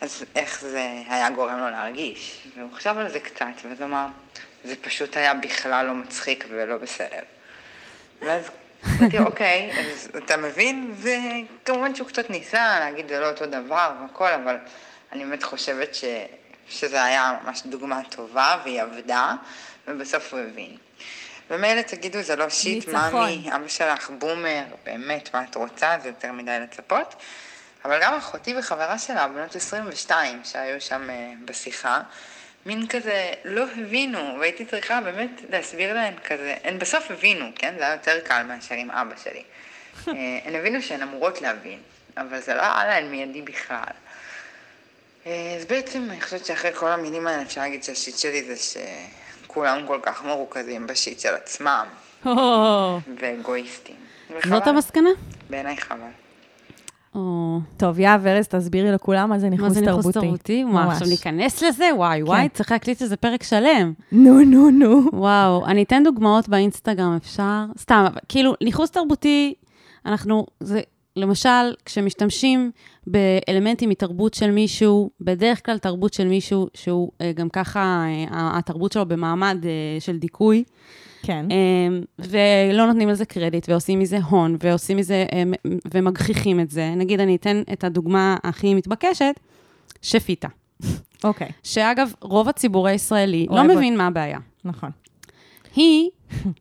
אז 0.00 0.24
איך 0.36 0.60
זה 0.60 1.02
היה 1.08 1.30
גורם 1.30 1.58
לו 1.58 1.70
להרגיש? 1.70 2.48
והוא 2.56 2.72
חשב 2.72 2.94
על 2.98 3.08
זה 3.08 3.20
קצת, 3.20 3.46
ואז 3.64 3.82
אמר, 3.82 4.06
זה 4.64 4.74
פשוט 4.76 5.16
היה 5.16 5.34
בכלל 5.34 5.86
לא 5.86 5.94
מצחיק 5.94 6.44
ולא 6.48 6.76
בסדר. 6.76 7.22
ואז 8.20 8.50
אמרתי, 9.00 9.18
אוקיי, 9.18 9.72
אז 9.78 10.08
אתה 10.16 10.36
מבין? 10.36 10.94
וכמובן 10.94 11.94
שהוא 11.94 12.08
קצת 12.08 12.30
ניסה 12.30 12.78
להגיד 12.80 13.08
זה 13.08 13.20
לא 13.20 13.30
אותו 13.30 13.46
דבר 13.46 13.90
והכל, 14.02 14.28
אבל 14.44 14.56
אני 15.12 15.24
באמת 15.24 15.42
חושבת 15.42 15.94
ש... 15.94 16.04
שזה 16.68 17.04
היה 17.04 17.38
ממש 17.44 17.62
דוגמה 17.66 18.00
טובה 18.10 18.58
והיא 18.64 18.82
עבדה, 18.82 19.34
ובסוף 19.88 20.34
הוא 20.34 20.40
הבין. 20.40 20.76
ומילא 21.50 21.82
תגידו, 21.82 22.22
זה 22.22 22.36
לא 22.36 22.48
שיט. 22.48 22.88
מאמי, 22.88 23.48
אבא 23.56 23.68
שלך 23.68 24.10
בומר, 24.10 24.62
באמת, 24.84 25.34
מה 25.34 25.44
את 25.50 25.54
רוצה, 25.54 25.96
זה 26.02 26.08
יותר 26.08 26.32
מדי 26.32 26.58
לצפות. 26.60 27.14
אבל 27.84 27.98
גם 28.02 28.14
אחותי 28.14 28.54
וחברה 28.58 28.98
שלה, 28.98 29.28
בנות 29.28 29.56
22, 29.56 30.40
שהיו 30.44 30.80
שם 30.80 31.10
אה, 31.10 31.32
בשיחה, 31.44 32.00
מין 32.66 32.86
כזה 32.86 33.32
לא 33.44 33.64
הבינו, 33.76 34.36
והייתי 34.40 34.64
צריכה 34.64 35.00
באמת 35.00 35.30
להסביר 35.50 35.94
להן 35.94 36.14
כזה, 36.24 36.56
הן 36.64 36.78
בסוף 36.78 37.10
הבינו, 37.10 37.46
כן? 37.54 37.74
זה 37.78 37.84
היה 37.84 37.92
יותר 37.92 38.20
קל 38.20 38.42
מאשר 38.42 38.74
עם 38.74 38.90
אבא 38.90 39.14
שלי. 39.24 39.42
אה, 40.08 40.38
הן 40.44 40.54
הבינו 40.54 40.82
שהן 40.82 41.02
אמורות 41.02 41.40
להבין, 41.40 41.78
אבל 42.16 42.40
זה 42.40 42.54
לא 42.54 42.60
היה 42.60 42.84
להן 42.84 43.10
מיידי 43.10 43.42
בכלל. 43.42 43.94
אה, 45.26 45.56
אז 45.58 45.64
בעצם 45.64 46.08
אני 46.10 46.20
חושבת 46.20 46.46
שאחרי 46.46 46.72
כל 46.74 46.88
המילים 46.88 47.26
האלה 47.26 47.42
אפשר 47.42 47.60
להגיד 47.60 47.84
שהשיט 47.84 48.18
שלי 48.18 48.42
זה 48.42 48.80
שכולם 49.52 49.78
כל 49.86 49.98
כך 50.02 50.24
מרוכזים 50.24 50.86
בשיט 50.86 51.20
של 51.20 51.34
עצמם 51.34 51.84
ואגואיסטים. 53.20 53.96
זאת. 54.48 54.66
המסקנה? 54.66 55.08
בעיניי 55.50 55.76
חבל. 55.76 55.98
טוב, 57.76 57.98
יהב 57.98 58.26
ארז, 58.26 58.48
תסבירי 58.48 58.92
לכולם 58.92 59.28
מה 59.28 59.38
זה 59.38 59.46
מה 59.46 59.56
ניכוס 59.56 59.72
זה 59.72 59.80
ניכוס 59.80 60.04
תרבותי. 60.04 60.20
תרבותי? 60.20 60.64
מה. 60.64 60.92
עכשיו 60.92 61.08
ניכנס 61.08 61.62
לזה? 61.62 61.84
וואי, 61.96 62.22
וואי, 62.22 62.42
כן. 62.42 62.48
צריך 62.48 62.72
להקליט 62.72 63.02
איזה 63.02 63.16
פרק 63.16 63.42
שלם. 63.42 63.92
נו, 64.12 64.40
נו, 64.44 64.70
נו. 64.70 65.02
וואו, 65.12 65.66
אני 65.66 65.82
אתן 65.82 66.02
דוגמאות 66.04 66.48
באינסטגרם, 66.48 67.16
אפשר? 67.22 67.64
סתם, 67.78 68.04
אבל 68.08 68.20
כאילו, 68.28 68.54
ניכוס 68.60 68.90
תרבותי, 68.90 69.54
אנחנו, 70.06 70.46
זה, 70.60 70.80
למשל, 71.16 71.74
כשמשתמשים 71.84 72.70
באלמנטים 73.06 73.88
מתרבות 73.88 74.34
של 74.34 74.50
מישהו, 74.50 75.10
בדרך 75.20 75.66
כלל 75.66 75.78
תרבות 75.78 76.14
של 76.14 76.28
מישהו 76.28 76.68
שהוא 76.74 77.10
אה, 77.20 77.32
גם 77.32 77.48
ככה, 77.48 78.04
אה, 78.32 78.58
התרבות 78.58 78.92
שלו 78.92 79.06
במעמד 79.06 79.58
אה, 79.64 80.00
של 80.00 80.18
דיכוי, 80.18 80.64
כן. 81.22 81.46
ולא 82.18 82.86
נותנים 82.86 83.08
לזה 83.08 83.24
קרדיט, 83.24 83.68
ועושים 83.68 83.98
מזה 83.98 84.18
הון, 84.18 84.56
ועושים 84.62 84.96
מזה, 84.96 85.26
ומגחיכים 85.94 86.60
את 86.60 86.70
זה. 86.70 86.94
נגיד, 86.96 87.20
אני 87.20 87.36
אתן 87.36 87.62
את 87.72 87.84
הדוגמה 87.84 88.36
הכי 88.44 88.74
מתבקשת, 88.74 89.40
שפיטה. 90.02 90.48
אוקיי, 91.24 91.48
שאגב, 91.62 92.12
רוב 92.20 92.48
הציבור 92.48 92.88
הישראלי 92.88 93.46
לא 93.50 93.64
מבין 93.64 93.96
מה 93.96 94.06
הבעיה. 94.06 94.38
נכון. 94.64 94.90
היא 95.76 96.08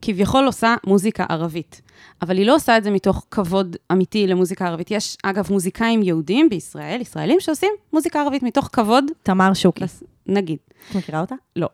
כביכול 0.01 0.45
עושה 0.45 0.75
מוזיקה 0.87 1.25
ערבית, 1.29 1.81
אבל 2.21 2.37
היא 2.37 2.45
לא 2.45 2.55
עושה 2.55 2.77
את 2.77 2.83
זה 2.83 2.91
מתוך 2.91 3.25
כבוד 3.31 3.75
אמיתי 3.91 4.27
למוזיקה 4.27 4.67
ערבית. 4.67 4.91
יש, 4.91 5.17
אגב, 5.23 5.47
מוזיקאים 5.51 6.03
יהודים 6.03 6.49
בישראל, 6.49 7.01
ישראלים, 7.01 7.39
שעושים 7.39 7.71
מוזיקה 7.93 8.21
ערבית 8.21 8.43
מתוך 8.43 8.69
כבוד, 8.73 9.05
תמר 9.23 9.53
שוקי. 9.53 9.83
לס- 9.83 10.03
נגיד. 10.27 10.57
את 10.89 10.95
מכירה 10.95 11.21
אותה? 11.21 11.35
לא. 11.55 11.67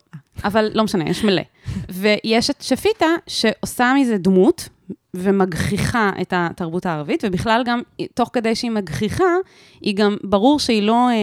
אבל 0.43 0.69
לא 0.73 0.83
משנה, 0.83 1.09
יש 1.09 1.23
מלא. 1.23 1.41
ויש 1.89 2.49
את 2.49 2.61
שפיטה, 2.61 3.05
שעושה 3.27 3.93
מזה 3.99 4.17
דמות, 4.17 4.69
ומגחיכה 5.13 6.11
את 6.21 6.33
התרבות 6.35 6.85
הערבית, 6.85 7.23
ובכלל 7.27 7.61
גם, 7.65 7.81
תוך 8.13 8.29
כדי 8.33 8.55
שהיא 8.55 8.71
מגחיכה, 8.71 9.23
היא 9.81 9.95
גם, 9.95 10.17
ברור 10.23 10.59
שהיא 10.59 10.83
לא 10.83 11.09
אה, 11.09 11.13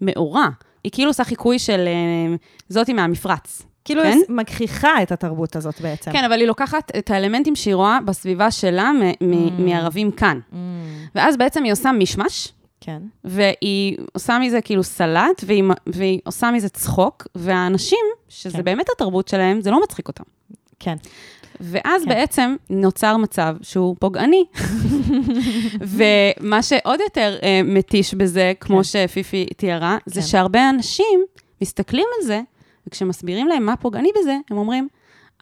מאורה. 0.00 0.48
היא 0.84 0.92
כאילו 0.92 1.10
עושה 1.10 1.24
חיקוי 1.24 1.58
של 1.58 1.80
אה, 1.86 2.34
זאתי 2.68 2.92
מהמפרץ. 2.92 3.62
כאילו, 3.84 4.02
כן? 4.02 4.08
היא 4.08 4.24
מכריחה 4.28 5.02
את 5.02 5.12
התרבות 5.12 5.56
הזאת 5.56 5.80
בעצם. 5.80 6.12
כן, 6.12 6.24
אבל 6.24 6.40
היא 6.40 6.46
לוקחת 6.48 6.92
את 6.98 7.10
האלמנטים 7.10 7.56
שהיא 7.56 7.74
רואה 7.74 7.98
בסביבה 8.04 8.50
שלה 8.50 8.92
מ- 8.92 9.30
מ- 9.30 9.66
מערבים 9.66 10.10
כאן. 10.10 10.40
Mm, 10.52 10.54
ואז 11.14 11.36
בעצם 11.36 11.64
היא 11.64 11.72
עושה 11.72 11.92
מישמש, 11.92 12.52
כן. 12.80 13.02
והיא 13.24 13.96
עושה 14.12 14.38
מזה 14.38 14.60
כאילו 14.60 14.82
סלט, 14.82 15.44
והיא, 15.46 15.64
והיא 15.86 16.20
עושה 16.24 16.50
מזה 16.50 16.68
צחוק, 16.68 17.26
והאנשים, 17.34 18.04
שזה 18.28 18.56
כן. 18.58 18.64
באמת 18.64 18.86
התרבות 18.94 19.28
שלהם, 19.28 19.60
זה 19.60 19.70
לא 19.70 19.82
מצחיק 19.82 20.08
אותם. 20.08 20.24
כן. 20.78 20.96
ואז 21.60 22.02
כן. 22.02 22.08
בעצם 22.08 22.56
נוצר 22.70 23.16
מצב 23.16 23.56
שהוא 23.62 23.96
פוגעני. 24.00 24.44
ומה 25.96 26.62
שעוד 26.62 27.00
יותר 27.00 27.36
אה, 27.42 27.60
מתיש 27.64 28.14
בזה, 28.14 28.52
כמו 28.60 28.76
כן. 28.76 28.82
שפיפי 28.82 29.46
תיארה, 29.56 29.98
זה 30.06 30.20
כן. 30.20 30.26
שהרבה 30.26 30.70
אנשים 30.70 31.24
מסתכלים 31.62 32.06
על 32.20 32.26
זה, 32.26 32.40
וכשמסבירים 32.86 33.48
להם 33.48 33.66
מה 33.66 33.76
פוגעני 33.76 34.10
בזה, 34.20 34.36
הם 34.50 34.56
אומרים, 34.56 34.88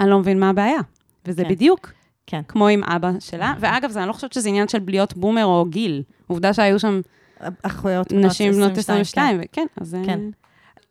אני 0.00 0.11
לא 0.11 0.18
מבין 0.18 0.40
מה 0.40 0.50
הבעיה. 0.50 0.81
וזה 1.26 1.42
כן. 1.42 1.48
בדיוק 1.48 1.92
כן. 2.26 2.40
כמו 2.48 2.68
עם 2.68 2.85
אבא 2.85 3.11
שלה. 3.20 3.55
ואגב, 3.61 3.90
זה, 3.90 4.00
אני 4.00 4.09
לא 4.09 4.12
חושבת 4.12 4.33
שזה 4.33 4.48
עניין 4.48 4.68
של 4.68 4.79
להיות 4.87 5.16
בומר 5.16 5.44
או 5.44 5.64
גיל. 5.68 6.03
עובדה 6.26 6.53
שהיו 6.53 6.79
שם 6.79 7.00
אחיות 7.62 8.12
נשים 8.12 8.53
בנות 8.53 8.79
22, 8.79 9.00
22, 9.00 9.40
וכן, 9.42 9.66
אז... 9.81 9.94
אה, 9.94 10.00
כן. 10.05 10.20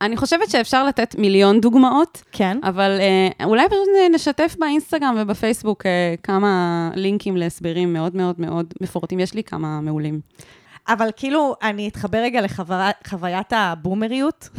אני 0.01 0.17
חושבת 0.17 0.49
שאפשר 0.49 0.83
לתת 0.83 1.15
מיליון 1.15 1.61
דוגמאות, 1.61 2.23
כן. 2.31 2.57
אבל 2.63 2.97
אה, 2.99 3.45
אולי 3.45 3.67
פשוט 3.67 3.87
נשתף 4.13 4.55
באינסטגרם 4.59 5.15
ובפייסבוק 5.19 5.85
אה, 5.85 6.15
כמה 6.23 6.91
לינקים 6.95 7.37
להסברים 7.37 7.93
מאוד 7.93 8.15
מאוד 8.15 8.35
מאוד 8.37 8.73
מפורטים. 8.81 9.19
יש 9.19 9.33
לי 9.33 9.43
כמה 9.43 9.81
מעולים. 9.81 10.19
אבל 10.87 11.09
כאילו, 11.15 11.55
אני 11.61 11.87
אתחבר 11.87 12.17
רגע 12.17 12.41
לחוויית 12.41 13.53
הבומריות, 13.55 14.49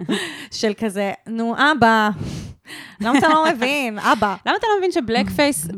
של 0.60 0.72
כזה, 0.78 1.12
נו, 1.26 1.54
אבא, 1.72 2.10
למה 3.00 3.18
אתה 3.18 3.28
לא 3.28 3.44
מבין? 3.52 3.98
אבא. 4.12 4.36
למה 4.46 4.56
אתה 4.56 4.66
לא 4.66 4.78
מבין 4.78 4.92
שבלק 4.92 5.30
פייס 5.30 5.68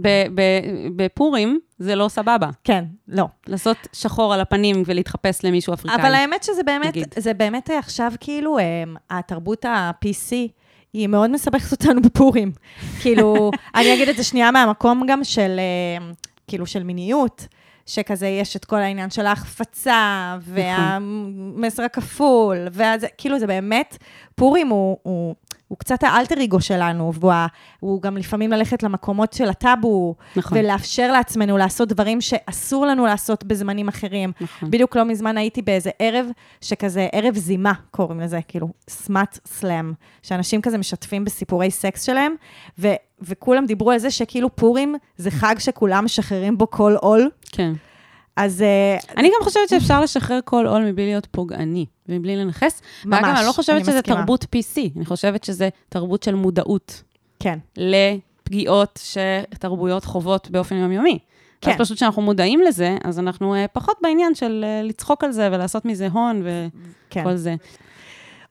בפורים 0.97 1.59
זה 1.79 1.95
לא 1.95 2.09
סבבה? 2.09 2.49
כן, 2.65 2.85
לא. 3.09 3.25
לעשות 3.47 3.77
שחור 3.93 4.35
על 4.35 4.41
הפנים 4.41 4.83
ולהתחפש 4.87 5.45
למישהו 5.45 5.75
אפריקאי. 5.75 6.01
אבל 6.01 6.15
האמת 6.15 6.43
שזה 6.43 6.63
באמת, 6.63 6.87
נגיד. 6.87 7.15
זה 7.17 7.35
באמת 7.35 7.71
עכשיו 7.71 8.13
כאילו, 8.21 8.59
אמ, 8.59 8.97
התרבות 9.11 9.65
ה-PC, 9.65 10.33
היא 10.93 11.07
מאוד 11.07 11.31
מסבכת 11.31 11.73
אותנו 11.73 12.03
בפורים. 12.03 12.53
כאילו, 13.03 13.51
אני 13.75 13.95
אגיד 13.95 14.09
את 14.09 14.17
זה 14.17 14.25
שנייה 14.25 14.51
מהמקום 14.51 15.07
גם 15.09 15.25
של, 15.25 15.61
אמ, 15.99 16.13
כאילו, 16.47 16.67
של 16.67 16.83
מיניות, 16.83 17.47
שכזה 17.90 18.26
יש 18.26 18.57
את 18.57 18.64
כל 18.64 18.76
העניין 18.76 19.11
של 19.11 19.26
ההחפצה, 19.26 20.37
והמסר 20.40 21.83
הכפול, 21.83 22.57
ואז 22.72 23.07
כאילו 23.18 23.38
זה 23.38 23.46
באמת, 23.46 23.98
פורים 24.35 24.68
הוא, 24.68 24.96
הוא, 25.03 25.35
הוא 25.68 25.79
קצת 25.79 26.03
האלטר 26.03 26.44
אגו 26.44 26.61
שלנו, 26.61 27.12
והוא 27.14 27.33
הוא 27.81 28.03
גם 28.03 28.16
לפעמים 28.16 28.50
ללכת 28.50 28.83
למקומות 28.83 29.33
של 29.33 29.48
הטאבו, 29.48 30.14
נכון. 30.37 30.59
ולאפשר 30.59 31.12
לעצמנו 31.12 31.57
לעשות 31.59 31.88
דברים 31.88 32.20
שאסור 32.20 32.87
לנו 32.87 33.07
לעשות 33.07 33.44
בזמנים 33.44 33.88
אחרים. 33.88 34.33
נכון. 34.40 34.70
בדיוק 34.70 34.96
לא 34.96 35.05
מזמן 35.05 35.37
הייתי 35.37 35.62
באיזה 35.62 35.90
ערב, 35.98 36.26
שכזה, 36.61 37.09
ערב 37.12 37.37
זימה 37.37 37.72
קוראים 37.90 38.20
לזה, 38.20 38.40
כאילו, 38.48 38.68
סמאט 38.88 39.38
סלאם, 39.46 39.92
שאנשים 40.22 40.61
כזה 40.61 40.79
משתפים 40.79 41.24
בסיפורי 41.24 41.70
סקס 41.70 42.03
שלהם, 42.03 42.35
ו- 42.79 42.94
וכולם 43.22 43.66
דיברו 43.66 43.90
על 43.90 43.98
זה 43.98 44.11
שכאילו 44.11 44.56
פורים 44.56 44.94
זה 45.16 45.30
חג 45.30 45.54
שכולם 45.59 46.04
משחררים 46.04 46.59
בו 46.59 46.70
כל 46.70 46.94
עול. 47.00 47.30
כן. 47.52 47.72
אז 48.37 48.62
אה, 48.62 48.96
אני 49.16 49.28
גם 49.28 49.44
חושבת 49.44 49.68
שאפשר 49.68 50.00
לשחרר 50.00 50.38
כל 50.44 50.66
עול 50.66 50.85
מבלי 50.85 51.06
להיות 51.06 51.26
פוגעני 51.30 51.87
ומבלי 52.09 52.37
לנכס. 52.37 52.83
ממש, 53.04 53.18
ואגב, 53.22 53.37
אני 53.37 53.46
לא 53.46 53.52
חושבת 53.52 53.76
אני 53.76 53.85
שזה 53.85 53.98
מסכימה. 53.98 54.16
תרבות 54.16 54.44
PC, 54.44 54.96
אני 54.96 55.04
חושבת 55.04 55.44
שזה 55.44 55.68
תרבות 55.88 56.22
של 56.22 56.35
מודעות 56.35 57.02
כן, 57.40 57.59
לפגיעות 57.76 59.00
שתרבויות 59.02 60.04
חוות 60.04 60.50
באופן 60.50 60.76
יומיומי. 60.76 61.18
כן. 61.61 61.70
כן. 61.70 61.70
אז 61.70 61.80
פשוט 61.80 61.96
כשאנחנו 61.96 62.22
מודעים 62.22 62.61
לזה, 62.61 62.96
אז 63.04 63.18
אנחנו 63.18 63.54
אה, 63.54 63.68
פחות 63.68 63.96
בעניין 64.02 64.35
של 64.35 64.64
אה, 64.66 64.83
לצחוק 64.83 65.24
על 65.24 65.33
זה 65.33 65.48
ולעשות 65.52 65.85
מזה 65.85 66.09
הון 66.12 66.42
כן. 67.11 67.20
וכל 67.20 67.37
זה. 67.37 67.54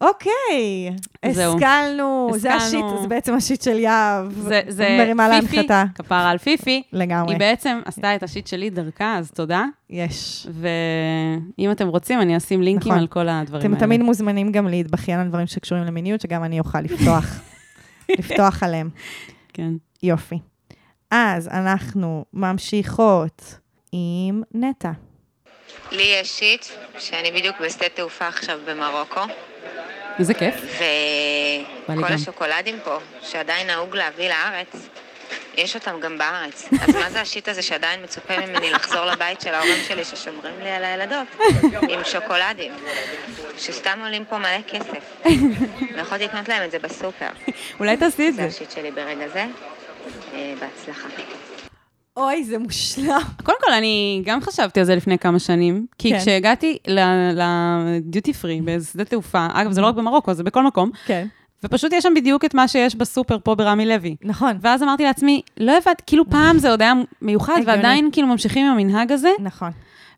אוקיי, 0.02 0.92
זהו. 1.32 1.56
השכלנו, 1.56 2.30
זה. 2.36 2.54
השיט, 2.54 2.86
זה 3.02 3.08
בעצם 3.08 3.34
השיט 3.34 3.62
של 3.62 3.80
יהב. 3.80 4.32
זה, 4.32 4.62
זה 4.68 4.98
מרימה 5.00 5.30
פיפי, 5.42 5.56
להנחתה. 5.56 5.84
כפרה 5.96 6.30
על 6.30 6.38
פיפי. 6.38 6.84
לגמרי. 6.94 7.34
היא 7.34 7.40
בעצם 7.40 7.82
עשתה 7.86 8.16
את 8.16 8.24
השיט 8.24 8.48
שלי 8.48 8.70
דרכה, 8.70 9.18
אז 9.18 9.32
תודה. 9.32 9.66
יש. 9.90 10.48
ואם 10.52 11.72
אתם 11.72 11.88
רוצים, 11.88 12.22
אני 12.22 12.38
אשים 12.38 12.62
לינקים 12.62 12.92
נכון. 12.92 13.02
על 13.02 13.08
כל 13.08 13.30
הדברים 13.30 13.62
אתם 13.62 13.74
האלה. 13.74 13.86
תמיד 13.86 14.02
מוזמנים 14.02 14.52
גם 14.52 14.68
להתבכיין 14.68 15.20
על 15.20 15.28
דברים 15.28 15.48
שקשורים 15.48 15.84
למיניות, 15.84 16.22
שגם 16.22 16.44
אני 16.44 16.60
אוכל 16.60 16.82
לפתוח, 16.82 17.26
לפתוח 18.20 18.64
עליהם. 18.64 18.90
כן. 19.54 19.72
יופי. 20.04 20.40
אז 21.12 21.48
אנחנו 21.48 22.26
ממשיכות 22.34 23.58
עם 23.92 24.42
נטע. 24.54 24.92
לי 25.92 26.16
יש 26.22 26.30
שיט, 26.30 26.66
שאני 27.00 27.32
בדיוק 27.32 27.56
בשדה 27.62 27.90
תעופה 27.96 28.28
עכשיו 28.28 28.60
במרוקו, 28.68 29.22
איזה 30.20 30.34
כיף. 30.34 30.56
וכל. 31.90 32.14
השוקולדים 32.14 32.80
פה, 32.84 32.98
שעדיין 33.22 33.68
נהוג 33.68 33.96
להביא 33.96 34.30
לארץ, 34.30 34.90
יש 35.58 35.76
אותם 35.76 36.00
גם 36.00 36.18
בארץ. 36.18 36.70
אז 36.88 36.96
מה 36.96 37.10
זה 37.10 37.22
השיט 37.22 37.50
הזה 37.50 37.62
שעדיין 37.62 38.04
מצופה 38.04 38.38
ממני 38.38 38.72
לחזור 38.72 39.06
לבית 39.06 39.42
של 39.42 39.54
ההורים 39.54 39.84
שלי 39.88 40.06
ששומרים 40.06 40.60
לי 40.60 40.70
על 40.70 40.86
הילדות, 40.86 41.28
עם 41.90 42.04
שוקולדים, 42.04 42.74
שסתם 43.58 44.00
עולים 44.04 44.26
פה 44.26 44.38
מלא 44.38 44.62
כסף. 44.68 45.26
ויכולתי 45.96 46.24
לקנות 46.24 46.50
להם 46.50 46.64
את 46.64 46.72
זה 46.72 46.80
בסופר. 46.80 47.30
אולי 47.80 47.98
תעשי 47.98 48.28
את 48.28 48.36
זה 48.36 48.42
זה. 48.42 48.48
השיט 48.48 48.72
שלי 48.72 48.92
ברגע 48.92 49.28
זה. 49.28 49.46
אה, 50.34 50.54
בהצלחה. 50.60 51.08
אוי, 52.20 52.44
זה 52.44 52.58
מושלם. 52.58 53.22
קודם 53.44 53.58
כל, 53.66 53.74
אני 53.74 54.22
גם 54.26 54.42
חשבתי 54.42 54.80
על 54.80 54.86
זה 54.86 54.96
לפני 54.96 55.18
כמה 55.18 55.40
שנים, 55.40 55.86
כי 55.98 56.10
כן. 56.10 56.20
כשהגעתי 56.20 56.78
לדיוטי 57.36 58.34
פרי 58.34 58.62
באיזה 58.62 58.88
שדה 58.92 59.06
תעופה, 59.06 59.48
אגב, 59.54 59.72
זה 59.72 59.82
לא 59.82 59.88
רק 59.88 59.96
במרוקו, 59.96 60.34
זה 60.34 60.44
בכל 60.44 60.64
מקום, 60.64 60.92
כן. 61.06 61.28
ופשוט 61.64 61.94
יש 61.94 62.04
שם 62.04 62.14
בדיוק 62.16 62.46
את 62.46 62.54
מה 62.54 62.68
שיש 62.68 62.96
בסופר 62.96 63.38
פה 63.44 63.56
ברמי 63.56 63.86
לוי. 63.86 64.16
נכון. 64.24 64.58
ואז 64.62 64.84
אמרתי 64.84 65.04
לעצמי, 65.04 65.42
לא 65.58 65.72
הבנתי, 65.78 66.04
כאילו 66.06 66.30
פעם 66.30 66.58
זה 66.58 66.70
עוד 66.70 66.82
היה 66.82 66.94
מיוחד, 67.22 67.54
הגיוני. 67.54 67.72
ועדיין 67.72 68.10
כאילו 68.12 68.28
ממשיכים 68.28 68.66
עם 68.66 68.72
המנהג 68.72 69.12
הזה, 69.12 69.30
נכון. 69.40 69.72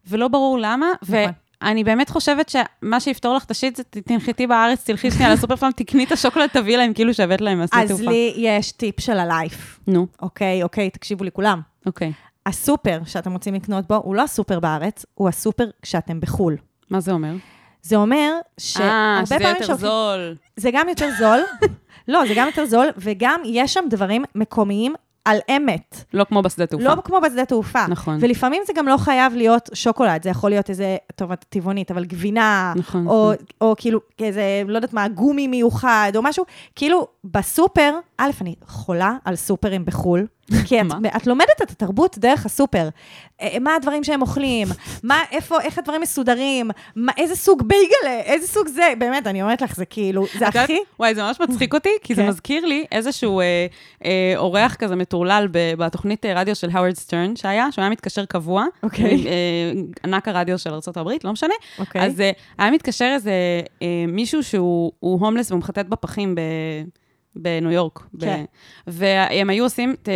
ולא 0.07 0.27
ברור 0.27 0.57
למה, 0.59 0.87
נכון. 1.01 1.15
ואני 1.61 1.83
באמת 1.83 2.09
חושבת 2.09 2.49
שמה 2.49 2.99
שיפתור 2.99 3.35
לך 3.35 3.43
את 3.43 3.51
השיט 3.51 3.75
זה 3.75 3.83
תנחתי 3.83 4.47
בארץ, 4.47 4.83
תלכי 4.83 5.11
שנייה 5.11 5.33
לסופר 5.33 5.55
פארם, 5.55 5.71
תקני 5.71 6.03
את 6.03 6.11
השוקולד, 6.11 6.49
תביאי 6.49 6.77
להם, 6.77 6.93
כאילו 6.93 7.13
שהבאת 7.13 7.41
להם 7.41 7.59
מהשדה 7.59 7.81
אז 7.81 7.87
תעופה. 7.87 8.11
לי 8.11 8.33
יש 8.37 8.71
טיפ 8.71 8.99
של 8.99 9.19
הלייף. 9.19 9.79
נו, 9.87 10.07
אוקיי, 10.21 10.63
אוקיי, 10.63 10.89
תקשיבו 10.89 11.23
לי 11.23 11.31
כולם. 11.31 11.70
אוקיי. 11.85 12.11
הסופר 12.45 12.99
שאתם 13.05 13.33
רוצים 13.33 13.53
לקנות 13.53 13.87
בו, 13.87 13.95
הוא 13.95 14.15
לא 14.15 14.21
הסופר 14.21 14.59
בארץ, 14.59 15.05
הוא 15.13 15.29
הסופר 15.29 15.65
כשאתם 15.81 16.19
בחו"ל. 16.19 16.57
מה 16.89 16.99
זה 16.99 17.11
אומר? 17.11 17.33
זה 17.81 17.95
אומר 17.95 18.31
אה, 18.35 18.41
שהרבה 18.57 19.25
שזה 19.25 19.35
פעמים 19.39 19.47
יותר 19.47 19.65
שהולכים... 19.65 19.87
זול. 19.87 20.35
זה 20.55 20.69
גם 20.73 20.89
יותר 20.89 21.09
זול. 21.19 21.39
לא, 22.07 22.25
זה 22.27 22.33
גם 22.35 22.47
יותר 22.47 22.65
זול, 22.65 22.87
וגם 22.97 23.41
יש 23.45 23.73
שם 23.73 23.83
דברים 23.89 24.23
מקומיים 24.35 24.95
על 25.25 25.37
אמת. 25.57 26.03
לא 26.13 26.23
כמו 26.23 26.41
בשדה 26.41 26.65
תעופה. 26.65 26.85
לא 26.85 27.01
כמו 27.01 27.21
בשדה 27.21 27.45
תעופה. 27.45 27.87
נכון. 27.87 28.17
ולפעמים 28.21 28.63
זה 28.67 28.73
גם 28.75 28.87
לא 28.87 28.97
חייב 28.97 29.33
להיות 29.33 29.69
שוקולד, 29.73 30.23
זה 30.23 30.29
יכול 30.29 30.49
להיות 30.49 30.69
איזה, 30.69 30.97
טוב, 31.15 31.31
את 31.31 31.45
טבעונית, 31.49 31.91
אבל 31.91 32.05
גבינה, 32.05 32.73
נכון, 32.75 33.07
או, 33.07 33.31
נכון. 33.33 33.45
או 33.61 33.75
כאילו 33.77 33.99
איזה, 34.19 34.43
לא 34.67 34.75
יודעת 34.75 34.93
מה, 34.93 35.07
גומי 35.07 35.47
מיוחד, 35.47 36.11
או 36.15 36.21
משהו. 36.21 36.45
כאילו, 36.75 37.07
בסופר, 37.23 37.93
א', 38.17 38.31
אני 38.41 38.55
חולה 38.67 39.15
על 39.25 39.35
סופרים 39.35 39.85
בחו"ל, 39.85 40.27
כי 40.65 40.81
את? 40.81 40.85
את 41.17 41.27
לומדת 41.27 41.61
את 41.61 41.71
התרבות 41.71 42.17
דרך 42.17 42.45
הסופר. 42.45 42.89
אה, 43.41 43.59
מה 43.59 43.75
הדברים 43.75 44.03
שהם 44.03 44.21
אוכלים, 44.21 44.67
מה, 45.03 45.19
איפה, 45.31 45.61
איך 45.61 45.77
הדברים 45.77 46.01
מסודרים, 46.01 46.71
מה, 46.95 47.11
איזה 47.17 47.35
סוג 47.35 47.63
בייגלה, 47.67 48.21
איזה 48.23 48.47
סוג 48.47 48.67
זה, 48.67 48.93
באמת, 48.97 49.27
אני 49.27 49.41
אומרת 49.41 49.61
לך, 49.61 49.75
זה 49.75 49.85
כאילו, 49.85 50.25
זה 50.39 50.47
הכי... 50.47 50.77
וואי, 50.99 51.15
זה 51.15 51.23
ממש 51.23 51.37
מצחיק 51.39 51.73
אותי, 51.73 51.89
כי 52.03 52.15
זה 52.15 52.21
כן. 52.21 52.27
מזכיר 52.29 52.65
לי 52.65 52.85
איזשהו 52.91 53.39
אה, 53.39 53.65
אה, 54.05 54.33
אורח 54.37 54.75
כזה 54.75 54.95
מטורלל 54.95 55.47
ב- 55.51 55.73
בתוכנית 55.77 56.25
אה, 56.25 56.33
רדיו 56.41 56.55
של 56.55 56.69
האוורד 56.73 56.93
סטרן 56.95 57.35
שהיה, 57.35 57.67
שהוא 57.71 57.81
היה 57.81 57.89
מתקשר 57.91 58.25
קבוע. 58.25 58.65
אוקיי. 58.83 59.27
אה, 59.27 59.31
ענק 60.03 60.27
הרדיו 60.27 60.59
של 60.59 60.69
ארה"ב, 60.73 61.09
לא 61.23 61.31
משנה. 61.31 61.53
אוקיי. 61.79 62.01
אז 62.05 62.21
אה, 62.21 62.31
היה 62.57 62.71
מתקשר 62.71 63.11
איזה 63.13 63.31
אה, 63.81 63.87
מישהו 64.07 64.43
שהוא 64.43 64.91
הוא 64.99 65.19
הומלס 65.25 65.51
והוא 65.51 65.59
מחטט 65.59 65.85
בפחים 65.85 66.35
ב- 66.35 66.41
בניו 67.35 67.71
יורק. 67.71 67.99
ב- 68.13 68.25
כן. 68.25 68.45
והם 68.87 69.49
היו 69.49 69.63
עושים 69.63 69.95
ת- 70.03 70.09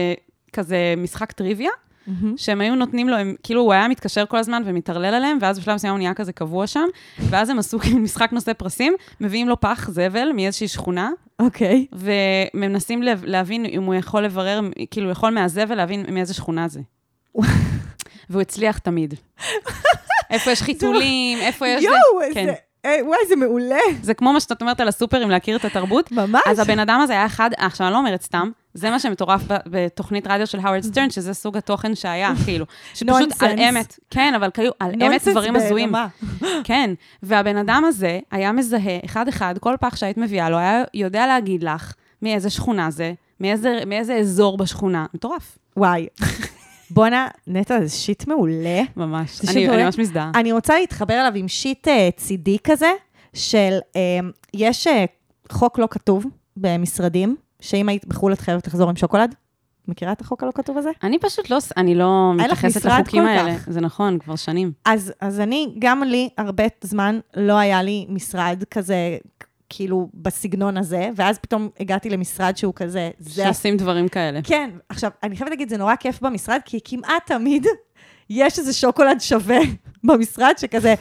כזה 0.54 0.78
משחק 0.98 1.32
טריוויה. 1.32 1.72
מהמם. 2.08 2.38
שהם 2.38 2.62
היו 2.62 2.76
נותנים 2.76 3.10
לו, 3.10 3.18
הם, 3.18 3.36
כאילו 3.44 3.62
הוא 3.62 3.74
היה 3.74 3.88
מתקשר 3.88 4.26
כל 4.26 4.38
הזמן 4.38 4.62
ומטרלל 4.66 5.14
עליהם, 5.14 5.38
ואז 5.42 5.60
בשלב 5.60 5.76
מסוים 5.76 5.92
הוא 5.94 5.98
נהיה 6.00 6.14
כזה 6.14 6.34
קבוע 6.34 6.68
שם, 6.68 6.86
ואז 7.20 7.50
הם 7.50 7.60
עשו 7.60 7.80
כאילו 7.80 8.00
משחק 8.00 8.30
נושא 8.32 8.54
פרסים, 8.54 8.94
מביאים 9.22 9.50
לו 9.50 9.60
פח 9.60 9.90
זבל 9.92 10.32
מאיזושהי 10.36 10.68
שכונה, 10.68 11.10
אוקיי. 11.40 11.86
ומנסים 11.94 13.04
לב- 13.04 13.24
להבין 13.26 13.66
אם 13.66 13.84
הוא 13.84 13.96
יכול 13.96 14.24
לברר, 14.26 14.60
כאילו, 14.92 15.08
הוא 15.08 15.12
יכול 15.12 15.34
מהזבל 15.34 15.76
להבין 15.76 16.06
מאיזה 16.10 16.34
שכונה 16.34 16.68
זה. 16.68 16.80
והוא 18.30 18.42
הצליח 18.42 18.78
תמיד. 18.78 19.14
איפה 20.32 20.52
יש 20.52 20.62
חיתולים, 20.62 21.38
איפה 21.40 21.68
יש... 21.68 21.84
יואו, 21.84 21.96
כן. 22.34 22.54
זה... 22.86 22.90
אה, 22.90 23.06
וואי, 23.06 23.18
זה 23.30 23.36
מעולה. 23.36 23.76
זה 24.02 24.14
כמו 24.14 24.34
מה 24.34 24.40
שאת 24.40 24.62
אומרת 24.62 24.80
על 24.80 24.88
הסופרים, 24.88 25.30
להכיר 25.30 25.58
את 25.58 25.66
התרבות. 25.66 26.12
ממש. 26.12 26.42
אז 26.46 26.60
הבן 26.60 26.80
אדם 26.80 27.00
הזה 27.04 27.14
היה 27.14 27.26
אחד, 27.26 27.50
אה, 27.60 27.66
עכשיו, 27.66 27.88
אני 27.88 27.94
לא 27.94 27.98
אומרת 27.98 28.22
סתם, 28.22 28.50
זה 28.74 28.90
מה 28.90 29.00
שמטורף 29.00 29.42
בתוכנית 29.66 30.28
רדיו 30.28 30.48
של 30.48 30.60
האוורד 30.60 30.82
סטרן, 30.82 31.10
שזה 31.10 31.34
סוג 31.34 31.58
התוכן 31.58 31.96
שהיה, 31.96 32.34
כאילו. 32.46 32.66
שפשוט 32.94 33.10
על 33.12 33.50
נונסנס. 33.50 33.70
אמת, 33.70 34.00
כן, 34.10 34.34
אבל 34.36 34.50
כאילו, 34.54 34.72
על 34.80 34.92
אמת 35.04 35.28
דברים 35.28 35.56
הזויים. 35.56 35.92
ברמה. 35.92 36.08
כן, 36.64 36.94
והבן 37.24 37.58
אדם 37.58 37.84
הזה 37.88 38.20
היה 38.32 38.52
מזהה 38.52 39.00
אחד-אחד, 39.06 39.58
כל 39.58 39.76
פח 39.80 39.96
שהיית 39.96 40.18
מביאה 40.18 40.50
לו, 40.50 40.58
היה 40.58 40.84
יודע 40.94 41.28
להגיד 41.28 41.64
לך 41.64 41.94
מאיזה 42.22 42.50
שכונה 42.50 42.92
זה, 42.92 43.14
מאיזה, 43.40 43.80
מאיזה 43.88 44.16
אזור 44.16 44.58
בשכונה. 44.58 45.06
מטורף, 45.14 45.58
וואי. 45.78 46.08
בואנה, 46.90 47.28
נטע, 47.48 47.86
זה 47.86 47.90
שיט 47.98 48.28
מעולה. 48.28 48.82
ממש. 48.96 49.40
אני, 49.40 49.48
שיט 49.48 49.50
אני 49.50 49.68
מעולה. 49.68 49.86
ממש 49.86 50.00
מזדהה. 50.00 50.32
אני 50.36 50.52
רוצה 50.52 50.80
להתחבר 50.80 51.14
אליו 51.14 51.32
עם 51.36 51.48
שיט 51.48 51.88
אה, 51.88 52.10
צידי 52.18 52.58
כזה, 52.64 52.92
של, 53.34 53.78
אה, 53.96 54.20
יש 54.54 54.88
אה, 54.88 55.06
חוק 55.52 55.80
לא 55.80 55.88
כתוב 55.92 56.26
במשרדים, 56.58 57.36
שאם 57.60 57.90
היית 57.90 58.06
בחו"ל 58.06 58.34
את 58.34 58.40
חייבת 58.40 58.68
לחזור 58.68 58.90
עם 58.90 58.96
שוקולד. 58.96 59.36
מכירה 59.88 60.12
את 60.12 60.22
החוק 60.22 60.44
הלא 60.44 60.52
כתוב 60.56 60.78
הזה? 60.78 60.90
אני 61.04 61.20
פשוט 61.20 61.50
לא, 61.50 61.58
אני 61.78 61.96
לא 61.96 62.34
מתייחסת 62.36 62.86
לחוקים 62.86 63.26
האלה. 63.26 63.56
כך. 63.58 63.70
זה 63.70 63.82
נכון, 63.82 64.20
כבר 64.20 64.36
שנים. 64.36 64.72
אז, 64.86 65.14
אז 65.22 65.40
אני, 65.40 65.76
גם 65.80 66.04
לי, 66.04 66.30
הרבה 66.38 66.64
זמן 66.82 67.20
לא 67.36 67.54
היה 67.54 67.84
לי 67.84 68.06
משרד 68.10 68.64
כזה, 68.72 69.18
כאילו, 69.76 70.10
בסגנון 70.14 70.78
הזה, 70.78 71.10
ואז 71.16 71.38
פתאום 71.38 71.70
הגעתי 71.80 72.10
למשרד 72.10 72.58
שהוא 72.58 72.74
כזה, 72.76 73.10
זה... 73.20 73.44
שעושים 73.44 73.78
דברים 73.78 74.08
כאלה. 74.08 74.40
כן, 74.44 74.70
עכשיו, 74.90 75.12
אני 75.24 75.36
חייבת 75.36 75.50
להגיד, 75.50 75.70
זה 75.70 75.78
נורא 75.78 75.96
כיף 75.96 76.22
במשרד, 76.22 76.60
כי 76.66 76.80
כמעט 76.84 77.26
תמיד 77.26 77.68
יש 78.30 78.60
איזה 78.60 78.74
שוקולד 78.74 79.22
שווה 79.22 79.60
במשרד, 80.04 80.54
שכזה, 80.58 80.96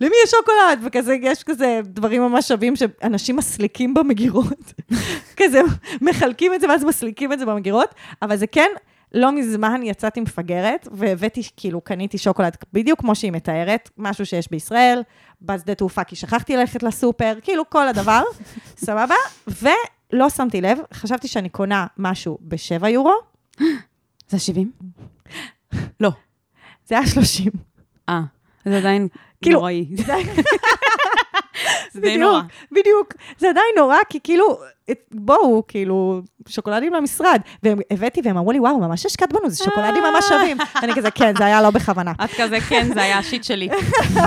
למי 0.00 0.14
יש 0.24 0.30
שוקולד? 0.30 0.80
וכזה, 0.84 1.14
יש 1.22 1.42
כזה 1.42 1.80
דברים 1.84 2.22
ממש 2.22 2.48
שווים 2.48 2.76
שאנשים 2.76 3.36
מסליקים 3.36 3.94
במגירות. 3.94 4.72
כזה, 5.38 5.60
מחלקים 6.00 6.54
את 6.54 6.60
זה 6.60 6.68
ואז 6.68 6.84
מסליקים 6.84 7.32
את 7.32 7.38
זה 7.38 7.46
במגירות, 7.46 7.94
אבל 8.22 8.36
זה 8.36 8.46
כן, 8.46 8.70
לא 9.12 9.32
מזמן 9.32 9.80
יצאתי 9.84 10.20
מפגרת, 10.20 10.88
והבאתי, 10.92 11.42
כאילו, 11.56 11.80
קניתי 11.80 12.18
שוקולד 12.18 12.56
בדיוק 12.72 13.00
כמו 13.00 13.14
שהיא 13.14 13.32
מתארת, 13.32 13.90
משהו 13.98 14.26
שיש 14.26 14.50
בישראל, 14.50 15.02
בשדה 15.42 15.74
תעופה, 15.74 16.04
כי 16.04 16.16
שכחתי 16.16 16.56
ללכת 16.56 16.82
לסופר, 16.82 17.34
כאילו, 17.42 17.70
כל 17.70 17.88
הדבר, 17.88 18.22
סבבה? 18.86 19.14
ולא 19.46 20.30
שמתי 20.30 20.60
לב, 20.60 20.78
חשבתי 20.94 21.28
שאני 21.28 21.48
קונה 21.48 21.86
משהו 21.98 22.38
ב-7 22.40 22.88
יורו, 22.88 23.14
זה 24.28 24.38
70? 24.38 24.72
לא. 26.00 26.10
זה 26.86 26.98
היה 26.98 27.06
30. 27.06 27.52
אה, 28.08 28.20
זה 28.64 28.78
עדיין 28.78 29.08
כאילו, 29.42 29.58
נוראי. 29.58 29.86
זה- 31.92 32.00
די 32.00 32.16
נורא. 32.16 32.40
בדיוק. 32.72 33.14
זה 33.38 33.48
עדיין 33.50 33.66
נורא, 33.78 33.96
כי 34.08 34.18
כאילו, 34.22 34.58
בואו, 35.12 35.62
כאילו, 35.68 36.20
שוקולדים 36.48 36.94
למשרד. 36.94 37.40
והבאתי, 37.62 38.20
והם 38.24 38.36
אמרו 38.36 38.52
לי, 38.52 38.58
וואו, 38.60 38.78
ממש 38.80 39.06
השקעת 39.06 39.32
בנו, 39.32 39.50
זה 39.50 39.64
שוקולדים 39.64 40.02
ממש 40.02 40.24
שווים. 40.28 40.56
אני 40.82 40.94
כזה, 40.94 41.10
כן, 41.10 41.32
זה 41.38 41.44
היה 41.44 41.62
לא 41.62 41.70
בכוונה. 41.70 42.12
את 42.24 42.30
כזה, 42.38 42.60
כן, 42.60 42.88
זה 42.94 43.02
היה 43.02 43.18
השיט 43.18 43.44
שלי. 43.44 43.68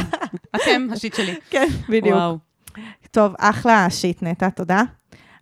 אתם 0.56 0.88
השיט 0.94 1.16
שלי. 1.16 1.36
כן, 1.50 1.68
בדיוק. 1.90 2.18
טוב, 3.12 3.34
אחלה 3.40 3.88
שיט, 3.90 4.24
נטע, 4.24 4.50
תודה. 4.50 4.82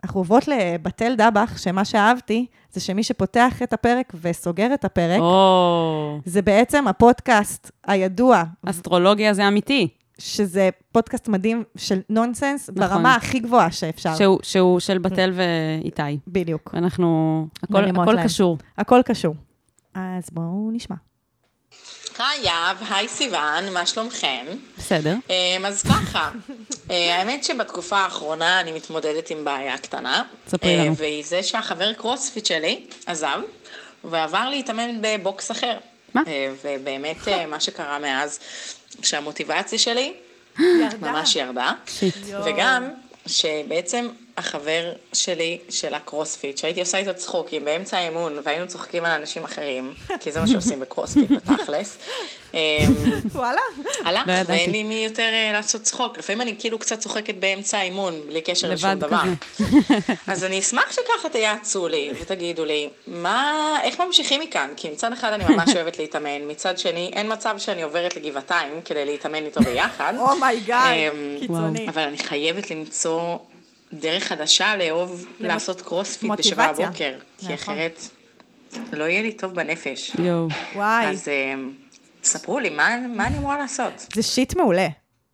אנחנו 0.04 0.20
עוברות 0.20 0.48
לבתל 0.48 1.16
דבח, 1.18 1.58
שמה 1.58 1.86
שאהבתי, 1.86 2.46
זה 2.74 2.80
שמי 2.82 3.04
שפותח 3.04 3.62
את 3.64 3.74
הפרק 3.74 4.14
וסוגר 4.22 4.74
את 4.74 4.86
הפרק, 4.86 5.20
או, 5.20 6.20
זה 6.26 6.42
בעצם 6.42 6.88
הפודקאסט 6.88 7.72
הידוע, 7.88 8.44
אסטרולוגיה 8.66 9.34
זה 9.34 9.48
אמיתי. 9.48 9.88
שזה 10.22 10.70
פודקאסט 10.92 11.28
מדהים 11.28 11.64
של 11.78 12.00
נונסנס, 12.10 12.70
נכון. 12.70 12.90
ברמה 12.90 13.16
הכי 13.16 13.40
גבוהה 13.40 13.72
שאפשר. 13.72 14.16
שהוא- 14.18 14.40
שהוא 14.44 14.80
של 14.80 14.98
בתל 14.98 15.32
ואיתי. 15.34 16.18
בדיוק. 16.28 16.72
אנחנו, 16.74 17.48
הכל- 17.64 17.86
הכל 18.02 18.14
להם. 18.14 18.24
קשור. 18.26 18.58
הכל 18.78 19.02
קשור. 19.06 19.36
אז 19.94 20.24
בואו 20.32 20.70
נשמע. 20.74 20.96
היי 22.20 22.44
יהב, 22.46 22.78
היי 22.90 23.08
סיוון, 23.08 23.74
מה 23.74 23.86
שלומכם? 23.86 24.46
בסדר. 24.78 25.16
אמ, 25.30 25.66
אז 25.66 25.84
ככה, 25.84 26.32
אה, 26.92 27.18
האמת 27.20 27.44
שבתקופה 27.44 27.98
האחרונה 27.98 28.60
אני 28.60 28.72
מתמודדת 28.72 29.30
עם 29.30 29.46
בעיה 29.46 29.78
קטנה. 29.78 30.24
ספרי 30.48 30.80
אה, 30.80 30.86
לנו. 30.86 30.96
והיא 30.96 31.24
זה 31.26 31.44
שהחבר 31.44 31.94
קרוספיט 31.94 32.46
שלי 32.46 32.86
עזב, 33.06 33.40
ועבר 34.04 34.50
להתאמן 34.50 34.90
בבוקס 35.02 35.52
אחר. 35.52 35.78
מה? 36.14 36.22
אה, 36.28 36.52
ובאמת 36.64 37.28
אה, 37.28 37.46
מה 37.46 37.60
שקרה 37.60 38.00
מאז, 38.00 38.40
שהמוטיבציה 39.04 39.80
שלי 39.80 40.14
ממש 41.02 41.36
ירדה. 41.36 41.72
וגם 42.46 42.90
שבעצם 43.28 44.08
החבר 44.38 44.94
שלי 45.14 45.58
של 45.70 45.94
הקרוספיט, 45.94 46.58
שהייתי 46.58 46.80
עושה 46.80 46.98
איתו 46.98 47.14
צחוקים 47.16 47.66
באמצע 47.66 47.98
האימון, 47.98 48.40
והיינו 48.44 48.68
צוחקים 48.68 49.06
על 49.06 49.12
אנשים 49.12 49.44
אחרים, 49.44 49.94
כי 50.20 50.32
זה 50.32 50.40
מה 50.40 50.48
שעושים 50.48 50.80
בקרוספיט 50.80 51.32
בתכלס. 51.46 51.98
אמ, 52.54 52.60
וואלה. 53.32 53.62
הלך, 54.06 54.28
לא. 54.28 54.34
ואין 54.46 54.72
לי 54.72 54.84
מי 54.84 54.96
יותר 54.96 55.24
אה, 55.24 55.50
לעשות 55.54 55.82
צחוק. 55.82 56.18
לפעמים 56.18 56.42
אני 56.42 56.56
כאילו 56.60 56.80
קצת 56.80 57.00
צוחקת 57.00 57.36
באמצע 57.36 57.78
האימון, 57.78 58.22
בלי 58.28 58.42
קשר 58.42 58.70
לשום 58.70 58.94
דבר. 58.94 59.22
אז 60.28 60.44
אני 60.44 60.60
אשמח 60.60 60.92
שככה 60.92 61.30
תייעצו 61.32 61.88
לי 61.88 62.12
ותגידו 62.22 62.66
לי, 62.66 62.90
מה, 63.08 63.78
איך 63.84 64.02
ממשיכים 64.02 64.42
מכאן? 64.42 64.70
כי 64.78 64.90
מצד 64.90 65.14
אחד 65.14 65.34
אני 65.34 65.44
ממש 65.44 65.76
אוהבת 65.76 66.00
להתאמן, 66.00 66.48
מצד 66.48 66.78
שני 66.78 67.12
אין 67.14 67.34
מצב 67.34 67.56
שאני 67.58 67.82
עוברת 67.82 68.16
לגבעתיים 68.16 68.82
כדי 68.86 69.06
להתאמן 69.06 69.46
איתו 69.46 69.62
ביחד. 69.62 70.14
oh 70.32 70.47
my 70.47 70.63
god, 70.63 70.94
אמ, 70.96 71.38
קיצוני. 71.40 71.90
אבל 71.90 72.02
אני 72.02 72.18
חייבת 72.18 72.72
למצוא 72.72 73.38
דרך 73.94 74.24
חדשה 74.24 74.76
לאהוב 74.76 75.26
לעשות 75.40 75.82
קרוספיט 75.82 76.32
בשבע 76.38 76.68
מוטיבציה. 76.68 76.88
בבוקר, 76.88 77.14
כי 77.38 77.46
נכון. 77.54 77.54
אחרת 77.54 78.00
לא 78.94 79.04
יהיה 79.04 79.22
לי 79.22 79.32
טוב 79.32 79.54
בנפש. 79.54 80.12
יואו. 80.20 80.48
וואי, 80.76 81.06
אז 81.08 81.28
אמ, 81.28 81.72
ספרו 82.24 82.60
לי, 82.60 82.70
מה 82.70 82.98
מה 83.16 83.28
אני 83.28 83.38
אמורה 83.38 83.58
לעשות? 83.58 84.08
זה 84.14 84.24
shit 84.24 84.56
מעולה. 84.56 84.88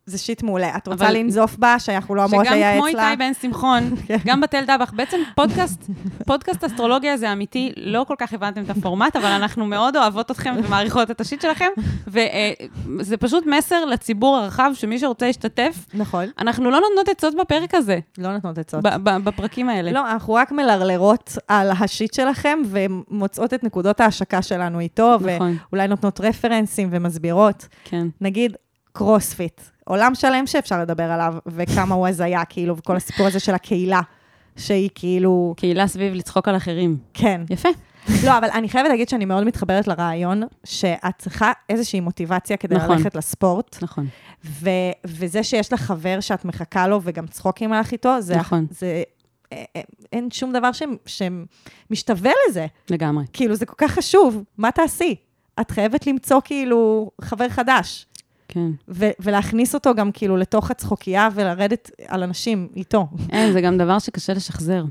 זה 0.08 0.18
שיט 0.18 0.42
מעולה. 0.42 0.76
את 0.76 0.88
רוצה 0.88 1.10
לנזוף 1.10 1.56
בה, 1.56 1.78
שאנחנו 1.78 2.14
לא 2.14 2.24
אמורות 2.24 2.46
שגם 2.46 2.54
לייעץ 2.54 2.76
כמו 2.78 2.86
לה? 2.96 3.10
איתי 3.10 3.18
בן 3.18 3.32
שמחון, 3.42 3.90
גם 4.26 4.40
בתל 4.40 4.64
דבח, 4.64 4.92
בעצם 4.96 5.16
פודקאסט, 5.34 5.84
פודקאסט 6.26 6.64
אסטרולוגיה 6.64 7.16
זה 7.16 7.32
אמיתי, 7.32 7.72
לא 7.76 8.04
כל 8.08 8.14
כך 8.18 8.32
הבנתם 8.32 8.62
את 8.62 8.70
הפורמט, 8.70 9.16
אבל 9.16 9.26
אנחנו 9.26 9.66
מאוד 9.66 9.96
אוהבות 9.96 10.30
אתכם 10.30 10.54
ומעריכות 10.64 11.10
את 11.10 11.20
השיט 11.20 11.40
שלכם, 11.40 11.68
וזה 12.06 13.16
פשוט 13.16 13.46
מסר 13.46 13.84
לציבור 13.84 14.36
הרחב, 14.36 14.70
שמי 14.74 14.98
שרוצה 14.98 15.26
להשתתף, 15.26 15.86
נכון. 15.94 16.24
אנחנו 16.38 16.70
לא 16.70 16.80
נותנות 16.80 17.08
עצות 17.08 17.34
בפרק 17.40 17.74
הזה, 17.74 17.98
לא 18.18 18.32
נותנות 18.32 18.58
עצות. 18.58 18.80
בפרקים 19.02 19.68
האלה. 19.68 19.92
לא, 19.92 20.10
אנחנו 20.10 20.34
רק 20.34 20.52
מלרלרות 20.52 21.38
על 21.48 21.70
השיט 21.70 22.14
שלכם, 22.14 22.58
ומוצאות 22.66 23.54
את 23.54 23.64
נקודות 23.64 24.00
ההשקה 24.00 24.42
שלנו 24.42 24.80
איתו, 24.80 25.16
נכון. 25.16 25.56
ואולי 25.72 25.88
נותנות 25.88 26.20
רפרנסים 26.20 26.88
ומסבירות. 26.92 27.68
כן. 27.84 28.06
נגיד, 28.20 28.56
קרוספיט, 28.98 29.60
עולם 29.84 30.14
שלם 30.14 30.46
שאפשר 30.46 30.80
לדבר 30.80 31.10
עליו, 31.10 31.34
וכמה 31.46 31.94
הוא 31.94 32.08
הזיה, 32.08 32.44
כאילו, 32.44 32.76
וכל 32.76 32.96
הסיפור 32.96 33.26
הזה 33.26 33.40
של 33.40 33.54
הקהילה, 33.54 34.00
שהיא 34.56 34.90
כאילו, 34.94 35.54
קהילה 35.56 35.86
סביב 35.86 36.14
לצחוק 36.14 36.48
על 36.48 36.56
אחרים. 36.56 36.96
כן. 37.14 37.40
יפה. 37.50 37.68
לא, 38.24 38.38
אבל 38.38 38.48
אני 38.54 38.68
חייבת 38.68 38.88
להגיד 38.88 39.08
שאני 39.08 39.24
מאוד 39.24 39.44
מתחברת 39.44 39.86
לרעיון, 39.88 40.42
שאת 40.64 41.14
צריכה 41.18 41.52
איזושהי 41.68 42.00
מוטיבציה 42.00 42.56
כדי 42.56 42.74
נכון. 42.74 42.96
ללכת 42.96 43.14
לספורט, 43.14 43.78
נכון. 43.82 44.06
ו- 44.44 44.70
וזה 45.06 45.42
שיש 45.42 45.72
לך 45.72 45.80
חבר 45.80 46.20
שאת 46.20 46.44
מחכה 46.44 46.88
לו 46.88 47.00
וגם 47.04 47.26
צחוקים 47.26 47.72
הלך 47.72 47.92
איתו, 47.92 48.20
זה... 48.20 48.36
נכון. 48.36 48.66
זה 48.70 49.02
אה, 49.52 49.64
אה, 49.76 49.82
אין 50.12 50.30
שום 50.30 50.52
דבר 50.52 50.70
ש- 50.72 50.82
שמשתווה 51.90 52.32
לזה. 52.48 52.66
לגמרי. 52.90 53.24
כאילו, 53.32 53.54
זה 53.54 53.66
כל 53.66 53.74
כך 53.78 53.90
חשוב, 53.90 54.42
מה 54.58 54.70
תעשי? 54.70 55.14
את 55.60 55.70
חייבת 55.70 56.06
למצוא 56.06 56.40
כאילו 56.44 57.10
חבר 57.20 57.48
חדש, 57.48 58.06
כן. 58.48 58.70
ו- 58.88 59.10
ולהכניס 59.20 59.74
אותו 59.74 59.94
גם 59.94 60.12
כאילו 60.12 60.36
לתוך 60.36 60.70
הצחוקייה 60.70 61.28
ולרדת 61.34 61.90
על 62.06 62.22
אנשים 62.22 62.68
איתו. 62.76 63.06
אין, 63.32 63.52
זה 63.52 63.60
גם 63.60 63.78
דבר 63.78 63.98
שקשה 63.98 64.32
לשחזר. 64.34 64.84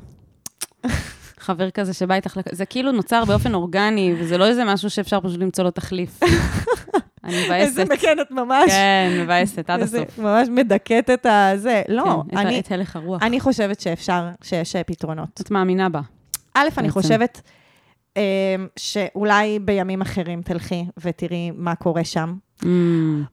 חבר 1.39 1.69
כזה 1.69 1.93
שבא 1.93 2.15
איתך, 2.15 2.39
זה 2.51 2.65
כאילו 2.65 2.91
נוצר 2.91 3.25
באופן 3.25 3.53
אורגני, 3.53 4.15
וזה 4.19 4.37
לא 4.37 4.45
איזה 4.47 4.65
משהו 4.65 4.89
שאפשר 4.89 5.19
פשוט 5.21 5.39
למצוא 5.39 5.63
לו 5.63 5.71
תחליף. 5.71 6.19
אני 7.23 7.45
מבאסת. 7.45 7.51
איזה 7.51 7.85
מקנת 7.85 8.31
ממש. 8.31 8.71
כן, 8.71 9.17
מבאסת 9.21 9.69
עד 9.69 9.81
הסוף. 9.81 10.19
ממש 10.19 10.47
מדכאת 10.51 11.09
את 11.09 11.25
הזה. 11.29 11.81
לא, 11.87 12.23
כן, 12.31 12.37
אני, 12.37 12.59
את 12.59 12.71
הלך 12.71 12.95
הרוח. 12.95 13.23
אני 13.23 13.39
חושבת 13.39 13.79
שאפשר, 13.79 14.29
שיש 14.43 14.75
אה, 14.75 14.83
פתרונות. 14.83 15.41
את 15.41 15.51
מאמינה 15.51 15.89
בה. 15.89 16.01
א', 16.53 16.67
אני. 16.77 16.89
חושבת 16.89 17.41
שאולי 18.75 19.59
בימים 19.59 20.01
אחרים 20.01 20.41
תלכי 20.41 20.85
ותראי 20.97 21.51
מה 21.55 21.75
קורה 21.75 22.03
שם. 22.03 22.33
Mm, 22.61 22.65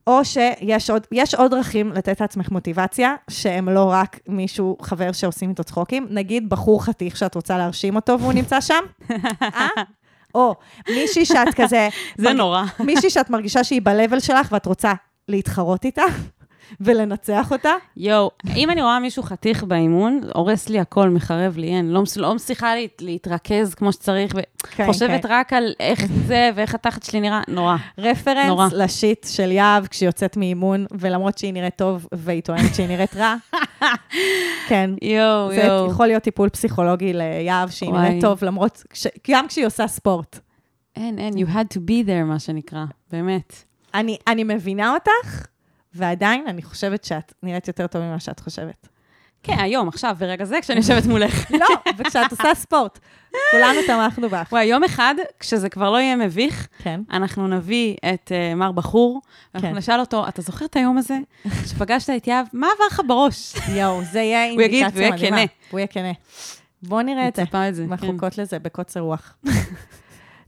או 0.06 0.24
שיש 0.24 0.90
עוד, 0.90 1.06
יש 1.12 1.34
עוד 1.34 1.50
דרכים 1.50 1.92
לתת 1.92 2.20
לעצמך 2.20 2.50
מוטיבציה, 2.50 3.14
שהם 3.30 3.68
לא 3.68 3.90
רק 3.90 4.20
מישהו, 4.28 4.76
חבר 4.82 5.12
שעושים 5.12 5.50
איתו 5.50 5.64
צחוקים. 5.64 6.06
נגיד 6.10 6.48
בחור 6.48 6.84
חתיך 6.84 7.16
שאת 7.16 7.34
רוצה 7.34 7.58
להרשים 7.58 7.96
אותו 7.96 8.20
והוא 8.20 8.32
נמצא 8.32 8.60
שם, 8.60 8.84
אה? 9.42 9.68
או 10.34 10.54
מישהי 10.88 11.24
שאת 11.24 11.54
כזה... 11.54 11.88
זה 12.18 12.32
נורא. 12.32 12.62
מישהי 12.80 13.10
שאת 13.10 13.30
מרגישה 13.30 13.64
שהיא 13.64 13.82
ב-level 13.82 14.20
שלך 14.20 14.48
ואת 14.52 14.66
רוצה 14.66 14.92
להתחרות 15.28 15.84
איתה 15.84 16.02
ולנצח 16.80 17.52
אותה. 17.52 17.70
יואו, 17.96 18.30
אם 18.56 18.70
אני 18.70 18.82
רואה 18.82 18.98
מישהו 19.00 19.22
חתיך 19.22 19.64
באימון, 19.64 20.20
הורס 20.34 20.68
לי 20.68 20.80
הכל, 20.80 21.08
מחרב 21.08 21.56
לי, 21.56 21.66
אין. 21.68 21.90
לא, 21.90 22.02
לא 22.16 22.34
מצליחה 22.34 22.74
להת, 22.74 23.02
להתרכז 23.02 23.74
כמו 23.74 23.92
שצריך, 23.92 24.32
כן, 24.70 24.84
וחושבת 24.84 25.22
כן. 25.22 25.28
רק 25.30 25.52
על 25.52 25.72
איך 25.80 26.06
זה 26.26 26.50
ואיך 26.54 26.74
התחת 26.74 27.02
שלי 27.02 27.20
נראה, 27.20 27.40
נורא. 27.48 27.76
רפרנס 27.98 28.46
נורא. 28.46 28.68
לשיט 28.72 29.26
של 29.30 29.50
יהב 29.52 29.86
כשהיא 29.86 30.08
יוצאת 30.08 30.36
מאימון, 30.36 30.86
ולמרות 30.98 31.38
שהיא 31.38 31.52
נראית 31.52 31.76
טוב 31.76 32.06
והיא 32.12 32.42
טוענת 32.42 32.74
שהיא 32.74 32.86
נראית 32.88 33.16
רע, 33.16 33.34
כן. 34.68 34.90
יואו, 35.02 35.48
זה 35.54 35.60
יואו. 35.62 35.86
יכול 35.90 36.06
להיות 36.06 36.22
טיפול 36.22 36.48
פסיכולוגי 36.48 37.12
ליהב, 37.12 37.68
שהיא 37.70 37.90
וואי. 37.90 38.02
נראית 38.08 38.20
טוב, 38.20 38.44
למרות, 38.44 38.82
כש- 38.90 39.06
גם 39.30 39.48
כשהיא 39.48 39.66
עושה 39.66 39.86
ספורט. 39.86 40.38
אין, 40.96 41.18
אין, 41.18 41.32
you 41.34 41.48
had 41.50 41.76
to 41.76 41.80
be 41.90 42.06
there, 42.06 42.24
מה 42.24 42.38
שנקרא, 42.38 42.84
באמת. 43.12 43.52
אני, 43.94 44.16
אני 44.28 44.44
מבינה 44.44 44.94
אותך, 44.94 45.46
ועדיין 45.94 46.44
אני 46.46 46.62
חושבת 46.62 47.04
שאת 47.04 47.32
נראית 47.42 47.68
יותר 47.68 47.86
טוב 47.86 48.02
ממה 48.02 48.20
שאת 48.20 48.40
חושבת. 48.40 48.88
כן, 49.44 49.58
היום, 49.58 49.88
עכשיו, 49.88 50.16
ברגע 50.18 50.44
זה, 50.44 50.58
כשאני 50.62 50.78
יושבת 50.78 51.06
מולך. 51.06 51.50
לא, 51.60 51.66
וכשאת 51.98 52.30
עושה 52.30 52.54
ספורט, 52.54 52.98
כולנו 53.50 53.80
תמכנו 53.86 54.28
בך. 54.28 54.48
וואי, 54.52 54.64
יום 54.64 54.84
אחד, 54.84 55.14
כשזה 55.40 55.68
כבר 55.68 55.90
לא 55.90 55.96
יהיה 55.96 56.16
מביך, 56.16 56.68
כן. 56.78 57.00
אנחנו 57.10 57.48
נביא 57.48 57.96
את 58.14 58.32
uh, 58.32 58.54
מר 58.56 58.72
בחור, 58.72 59.20
ואנחנו 59.54 59.70
כן. 59.70 59.76
נשאל 59.76 60.00
אותו, 60.00 60.28
אתה 60.28 60.42
זוכר 60.42 60.64
את 60.64 60.76
היום 60.76 60.98
הזה 60.98 61.18
שפגשת 61.68 62.10
את 62.16 62.26
יהב, 62.26 62.46
מה 62.52 62.66
עבר 62.74 62.84
לך 62.86 63.00
בראש? 63.06 63.54
יואו, 63.68 64.04
זה 64.04 64.20
יהיה 64.20 64.52
הוא 64.52 64.62
יגיד, 64.62 64.82
אינדיקציה 64.82 64.90
הוא 64.92 65.00
יהיה 65.00 65.12
מדהימה. 65.12 65.36
כנה. 65.36 65.46
הוא 65.70 65.78
יהיה 65.78 65.86
כנה. 65.86 66.12
בואו 66.82 67.02
נראה 67.02 67.28
את 67.28 67.36
זה. 67.36 67.42
מצפה 67.42 67.68
את 67.68 67.74
זה, 67.74 67.82
כן. 67.82 67.92
מחוקות 67.92 68.38
לזה 68.38 68.58
בקוצר 68.58 69.00
רוח. 69.00 69.36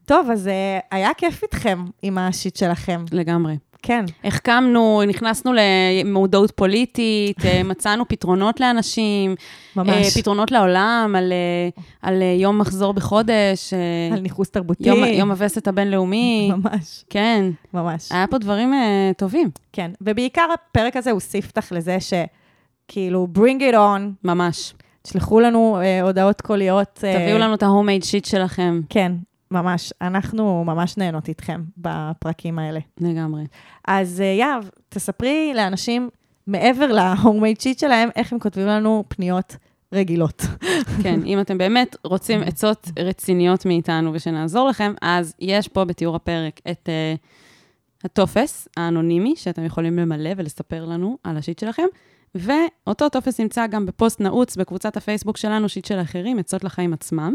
טוב, 0.06 0.30
אז 0.30 0.48
אה, 0.48 0.78
היה 0.90 1.10
כיף 1.16 1.42
איתכם 1.42 1.84
עם 2.02 2.18
השיט 2.18 2.56
שלכם. 2.56 3.04
לגמרי. 3.12 3.56
כן. 3.86 4.04
החכמנו, 4.24 5.02
נכנסנו 5.08 5.52
למודעות 5.52 6.50
פוליטית, 6.50 7.44
אה, 7.44 7.62
מצאנו 7.70 8.08
פתרונות 8.08 8.60
לאנשים, 8.60 9.34
ממש. 9.76 9.88
אה, 9.88 10.10
פתרונות 10.20 10.50
לעולם, 10.50 11.14
על, 11.18 11.32
אה, 11.32 11.82
על 12.02 12.22
אה, 12.22 12.36
יום 12.38 12.58
מחזור 12.58 12.94
בחודש, 12.94 13.72
אה, 13.72 14.14
על 14.16 14.20
ניכוס 14.20 14.50
תרבותי. 14.50 14.88
יום, 14.88 15.04
יום 15.04 15.30
הווסת 15.30 15.68
הבינלאומי. 15.68 16.50
ממש, 16.56 17.04
כן, 17.10 17.44
ממש. 17.74 18.12
היה 18.12 18.26
פה 18.26 18.38
דברים 18.38 18.74
אה, 18.74 19.10
טובים, 19.16 19.50
כן, 19.72 19.90
ובעיקר 20.00 20.46
הפרק 20.54 20.96
הזה 20.96 21.10
הוא 21.10 21.20
ספתח 21.20 21.72
לזה 21.72 21.98
שכאילו, 22.00 23.28
bring 23.34 23.60
it 23.60 23.74
on, 23.74 24.00
ממש. 24.24 24.74
תשלחו 25.02 25.40
לנו 25.40 25.78
אה, 25.80 26.02
הודעות 26.02 26.40
קוליות. 26.40 27.00
אה, 27.04 27.14
תביאו 27.14 27.38
לנו 27.38 27.54
את 27.54 27.62
ה 27.62 27.67
homemade 27.67 28.04
shit 28.04 28.24
שלכם. 28.24 28.80
כן. 28.88 29.12
ממש, 29.50 29.92
אנחנו 30.00 30.64
ממש 30.64 30.96
נהנות 30.96 31.28
איתכם 31.28 31.62
בפרקים 31.76 32.58
האלה. 32.58 32.80
לגמרי. 33.00 33.44
אז 33.88 34.20
אה, 34.20 34.26
יהב, 34.26 34.64
תספרי 34.88 35.52
לאנשים, 35.54 36.10
מעבר 36.46 36.92
ל 36.92 37.00
homemade 37.00 37.60
shit 37.60 37.78
שלהם, 37.78 38.08
איך 38.16 38.32
הם 38.32 38.38
כותבים 38.38 38.66
לנו 38.66 39.04
פניות 39.08 39.56
רגילות. 39.92 40.42
כן, 41.02 41.20
אם 41.26 41.40
אתם 41.40 41.58
באמת 41.58 41.96
רוצים 42.04 42.42
עצות 42.42 42.90
רציניות 42.98 43.66
מאיתנו 43.66 44.10
ושנעזור 44.14 44.68
לכם, 44.68 44.94
אז 45.02 45.34
יש 45.38 45.68
פה 45.68 45.84
בתיאור 45.84 46.16
הפרק 46.16 46.60
את 46.70 46.88
uh, 46.88 48.04
הטופס 48.04 48.68
האנונימי, 48.76 49.34
שאתם 49.36 49.64
יכולים 49.64 49.98
למלא 49.98 50.30
ולספר 50.36 50.84
לנו 50.84 51.18
על 51.24 51.36
ה 51.36 51.41
shit 51.41 51.58
שלכם, 51.58 51.86
ואותו 52.34 53.08
טופס 53.08 53.40
נמצא 53.40 53.66
גם 53.66 53.86
בפוסט 53.86 54.20
נעוץ 54.20 54.56
בקבוצת 54.56 54.96
הפייסבוק 54.96 55.36
שלנו, 55.36 55.68
שיט 55.68 55.84
של 55.84 56.00
אחרים, 56.00 56.38
עצות 56.38 56.64
לחיים 56.64 56.92
עצמם. 56.92 57.34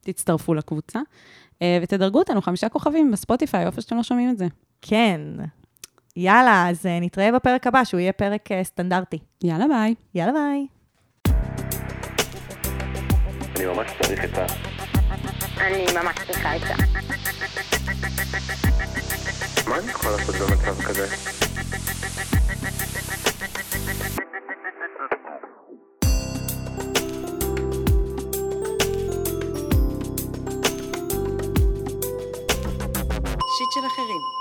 תצטרפו 0.00 0.54
לקבוצה, 0.54 1.00
ותדרגו 1.82 2.18
אותנו 2.18 2.42
חמישה 2.42 2.68
כוכבים 2.68 3.10
בספוטיפיי, 3.10 3.66
איפה 3.66 3.80
שאתם 3.80 3.96
לא 3.96 4.02
שומעים 4.02 4.30
את 4.30 4.38
זה. 4.38 4.46
כן. 4.82 5.20
יאללה, 6.16 6.68
אז 6.68 6.86
אה, 6.86 7.00
נתראה 7.00 7.32
בפרק 7.32 7.66
הבא, 7.66 7.84
שהוא 7.84 8.00
יהיה 8.00 8.12
פרק 8.12 8.52
אה, 8.52 8.64
סטנדרטי. 8.64 9.18
יאללה, 9.44 9.64
ביי. 9.68 9.94
יאללה, 10.14 10.32
ביי. 10.32 10.66
אני 13.56 13.66
ממש 13.66 13.90
צריך 14.02 14.24
את 14.24 14.38
ה... 14.38 14.46
אני 15.60 15.84
ממש 15.94 16.16
צריכה 16.26 16.52
עצה. 16.52 16.74
מה 19.68 19.78
אני 19.78 19.90
יכול 19.90 20.10
לעשות 20.10 20.34
במצב 20.34 20.82
כזה? 20.82 21.06
של 33.76 33.86
אחרים. 33.86 34.35